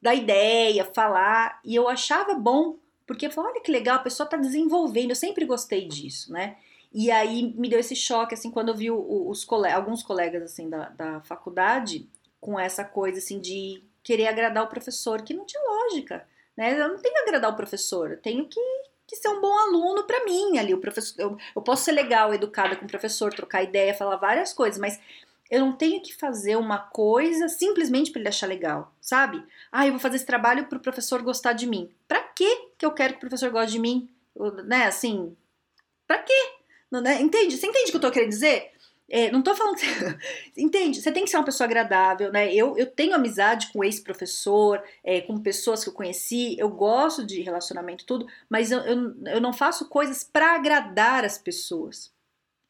Da 0.03 0.15
ideia, 0.15 0.85
falar, 0.85 1.59
e 1.65 1.75
eu 1.75 1.89
achava 1.89 2.35
bom, 2.35 2.77
porque 3.07 3.27
eu 3.27 3.31
falava, 3.31 3.55
olha 3.55 3.63
que 3.63 3.73
legal, 3.73 3.97
a 3.97 4.01
pessoa 4.03 4.27
está 4.27 4.37
desenvolvendo, 4.37 5.11
eu 5.11 5.17
sempre 5.17 5.47
gostei 5.47 5.89
disso, 5.89 6.31
né? 6.31 6.57
E 6.93 7.11
aí 7.11 7.55
me 7.55 7.69
deu 7.69 7.79
esse 7.79 7.97
choque, 7.97 8.35
assim, 8.35 8.51
quando 8.51 8.69
eu 8.69 8.75
vi 8.75 8.91
os 8.91 9.45
colegas, 9.45 9.79
alguns 9.79 10.03
colegas, 10.03 10.43
assim, 10.43 10.69
da, 10.69 10.91
da 10.91 11.21
faculdade 11.23 12.09
com 12.41 12.59
essa 12.59 12.85
coisa, 12.85 13.19
assim, 13.19 13.41
de 13.41 13.83
querer 14.03 14.29
agradar 14.29 14.65
o 14.65 14.69
professor, 14.69 15.23
que 15.23 15.35
não 15.35 15.45
tinha 15.45 15.63
lógica, 15.63 16.27
né? 16.57 16.81
Eu 16.81 16.89
não 16.89 16.99
tenho 16.99 17.15
que 17.15 17.21
agradar 17.21 17.51
o 17.51 17.57
professor, 17.57 18.11
eu 18.11 18.21
tenho 18.21 18.47
que 18.47 18.61
que 19.09 19.17
ser 19.17 19.29
um 19.29 19.41
bom 19.41 19.59
aluno 19.59 20.05
para 20.05 20.25
mim 20.25 20.59
ali. 20.59 20.75
O 20.75 20.79
professor, 20.79 21.15
eu, 21.19 21.39
eu 21.57 21.63
posso 21.63 21.85
ser 21.85 21.93
legal, 21.93 22.33
educada 22.33 22.77
com 22.77 22.85
o 22.85 22.89
professor, 22.89 23.33
trocar 23.33 23.63
ideia, 23.63 23.95
falar 23.95 24.17
várias 24.17 24.53
coisas, 24.53 24.79
mas 24.79 25.01
eu 25.51 25.61
não 25.61 25.73
tenho 25.73 26.03
que 26.03 26.15
fazer 26.15 26.57
uma 26.57 26.79
coisa 26.79 27.49
simplesmente 27.49 28.11
para 28.11 28.21
ele 28.21 28.29
achar 28.29 28.47
legal, 28.47 28.93
sabe? 29.01 29.43
Ah, 29.73 29.87
eu 29.87 29.93
vou 29.93 30.01
fazer 30.01 30.17
esse 30.17 30.27
trabalho 30.27 30.67
para 30.67 30.77
o 30.77 30.83
professor 30.83 31.23
gostar 31.23 31.55
de 31.55 31.67
mim. 31.67 31.91
Para 32.07 32.21
que 32.21 32.69
que 32.77 32.85
eu 32.85 32.93
quero 32.93 33.15
que 33.15 33.19
o 33.19 33.21
professor 33.21 33.51
goste 33.51 33.73
de 33.73 33.79
mim? 33.79 34.09
Né, 34.67 34.85
assim, 34.87 35.35
para 36.07 36.19
quê? 36.19 36.53
Não, 36.91 37.01
né? 37.01 37.21
Entende? 37.21 37.57
Você 37.57 37.67
entende 37.67 37.89
o 37.89 37.91
que 37.91 37.97
eu 37.97 38.01
tô 38.01 38.11
querendo 38.11 38.31
dizer? 38.31 38.73
É, 39.11 39.31
não 39.31 39.43
tô 39.43 39.55
falando 39.55 39.77
que. 39.77 39.87
Entende? 40.57 41.01
Você 41.01 41.11
tem 41.11 41.25
que 41.25 41.31
ser 41.31 41.39
uma 41.39 41.45
pessoa 41.45 41.67
agradável, 41.67 42.31
né? 42.31 42.53
Eu, 42.55 42.77
eu 42.77 42.87
tenho 42.87 43.15
amizade 43.15 43.73
com 43.73 43.83
ex-professor, 43.83 44.83
é, 45.03 45.23
com 45.23 45.41
pessoas 45.41 45.83
que 45.83 45.89
eu 45.89 45.95
conheci, 45.95 46.57
eu 46.59 46.69
gosto 46.69 47.25
de 47.25 47.41
relacionamento, 47.41 48.05
tudo, 48.05 48.27
mas 48.51 48.71
eu, 48.71 48.81
eu, 48.81 49.15
eu 49.27 49.41
não 49.41 49.53
faço 49.53 49.89
coisas 49.89 50.23
para 50.23 50.55
agradar 50.55 51.25
as 51.25 51.39
pessoas. 51.39 52.13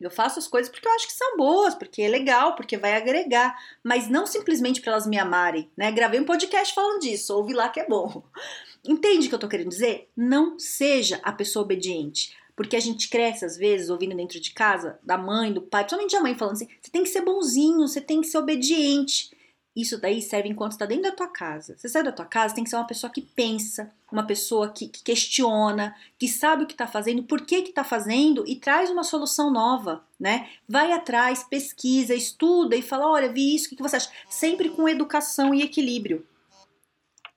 Eu 0.01 0.13
faço 0.13 0.39
as 0.39 0.47
coisas 0.47 0.71
porque 0.71 0.87
eu 0.87 0.93
acho 0.93 1.09
que 1.09 1.13
são 1.13 1.37
boas, 1.37 1.75
porque 1.75 2.03
é 2.03 2.09
legal, 2.09 2.55
porque 2.55 2.77
vai 2.77 2.95
agregar, 2.95 3.59
mas 3.83 4.09
não 4.09 4.27
simplesmente 4.27 4.81
para 4.81 4.93
elas 4.93 5.09
me 5.09 5.19
amarem, 5.19 5.69
né? 5.77 5.91
Gravei 5.91 6.21
um 6.21 6.25
podcast 6.25 6.73
falando 6.73 7.01
disso, 7.01 7.35
ouvi 7.35 7.53
lá 7.53 7.69
que 7.69 7.81
é 7.81 7.87
bom. 7.87 8.23
Entende 8.87 9.27
o 9.27 9.29
que 9.29 9.35
eu 9.35 9.41
tô 9.41 9.49
querendo 9.49 9.71
dizer? 9.71 10.09
Não 10.17 10.57
seja 10.57 11.21
a 11.25 11.33
pessoa 11.33 11.65
obediente. 11.65 12.33
Porque 12.59 12.75
a 12.75 12.81
gente 12.81 13.09
cresce, 13.09 13.45
às 13.45 13.57
vezes, 13.57 13.89
ouvindo 13.89 14.17
dentro 14.17 14.41
de 14.41 14.51
casa, 14.51 14.99
da 15.01 15.17
mãe, 15.17 15.53
do 15.53 15.63
pai, 15.63 15.85
principalmente 15.85 16.17
a 16.17 16.21
mãe 16.21 16.35
falando 16.35 16.55
assim: 16.55 16.67
você 16.83 16.91
tem 16.91 17.05
que 17.05 17.09
ser 17.09 17.21
bonzinho, 17.21 17.87
você 17.87 18.01
tem 18.01 18.21
que 18.21 18.27
ser 18.27 18.37
obediente. 18.37 19.31
Isso 19.77 19.97
daí 19.97 20.21
serve 20.21 20.49
enquanto 20.49 20.73
está 20.73 20.85
dentro 20.85 21.05
da 21.05 21.13
tua 21.13 21.29
casa. 21.29 21.77
Você 21.79 21.89
sai 21.89 22.03
da 22.03 22.11
tua 22.11 22.25
casa, 22.25 22.57
tem 22.57 22.65
que 22.65 22.71
ser 22.71 22.75
uma 22.75 22.87
pessoa 22.89 23.13
que 23.13 23.21
pensa, 23.21 23.93
uma 24.11 24.27
pessoa 24.27 24.71
que, 24.71 24.89
que 24.89 25.05
questiona, 25.05 25.95
que 26.19 26.27
sabe 26.27 26.65
o 26.65 26.67
que 26.67 26.75
está 26.75 26.89
fazendo, 26.89 27.23
por 27.23 27.43
que 27.43 27.59
está 27.59 27.85
fazendo 27.85 28.43
e 28.45 28.57
traz 28.57 28.91
uma 28.91 29.05
solução 29.05 29.53
nova, 29.53 30.05
né? 30.19 30.51
Vai 30.69 30.91
atrás, 30.91 31.45
pesquisa, 31.45 32.13
estuda 32.13 32.75
e 32.75 32.83
fala: 32.83 33.09
olha, 33.09 33.33
vi 33.33 33.55
isso, 33.55 33.67
o 33.67 33.77
que 33.77 33.81
você 33.81 33.95
acha? 33.95 34.11
Sempre 34.29 34.69
com 34.71 34.89
educação 34.89 35.55
e 35.55 35.63
equilíbrio. 35.63 36.27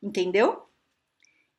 Entendeu? 0.02 0.64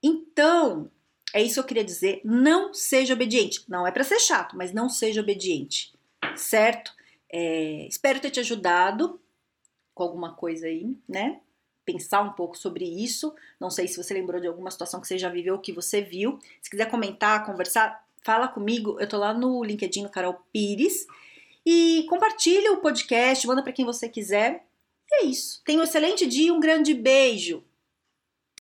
Então, 0.02 0.90
é 1.32 1.42
isso 1.42 1.54
que 1.54 1.60
eu 1.60 1.64
queria 1.64 1.84
dizer. 1.84 2.20
Não 2.24 2.74
seja 2.74 3.14
obediente. 3.14 3.64
Não 3.68 3.86
é 3.86 3.90
para 3.90 4.04
ser 4.04 4.18
chato, 4.18 4.56
mas 4.56 4.72
não 4.72 4.88
seja 4.88 5.20
obediente, 5.20 5.92
certo? 6.36 6.92
É, 7.30 7.86
espero 7.88 8.20
ter 8.20 8.30
te 8.30 8.40
ajudado 8.40 9.18
com 9.94 10.02
alguma 10.02 10.34
coisa 10.34 10.66
aí, 10.66 10.96
né? 11.08 11.40
Pensar 11.84 12.20
um 12.22 12.32
pouco 12.32 12.56
sobre 12.56 12.84
isso. 12.84 13.34
Não 13.58 13.70
sei 13.70 13.88
se 13.88 13.96
você 13.96 14.14
lembrou 14.14 14.40
de 14.40 14.46
alguma 14.46 14.70
situação 14.70 15.00
que 15.00 15.08
você 15.08 15.18
já 15.18 15.28
viveu 15.28 15.54
ou 15.54 15.60
que 15.60 15.72
você 15.72 16.00
viu. 16.00 16.38
Se 16.60 16.70
quiser 16.70 16.90
comentar, 16.90 17.44
conversar, 17.44 18.04
fala 18.22 18.46
comigo. 18.48 18.98
Eu 19.00 19.08
tô 19.08 19.18
lá 19.18 19.34
no 19.34 19.64
LinkedIn, 19.64 20.02
no 20.02 20.10
Carol 20.10 20.40
Pires. 20.52 21.06
E 21.64 22.06
compartilha 22.08 22.72
o 22.72 22.78
podcast, 22.78 23.46
manda 23.46 23.62
para 23.62 23.72
quem 23.72 23.84
você 23.84 24.08
quiser. 24.08 24.64
E 25.10 25.22
é 25.22 25.24
isso. 25.24 25.62
Tenha 25.64 25.80
um 25.80 25.84
excelente 25.84 26.26
dia, 26.26 26.52
um 26.52 26.60
grande 26.60 26.94
beijo. 26.94 27.64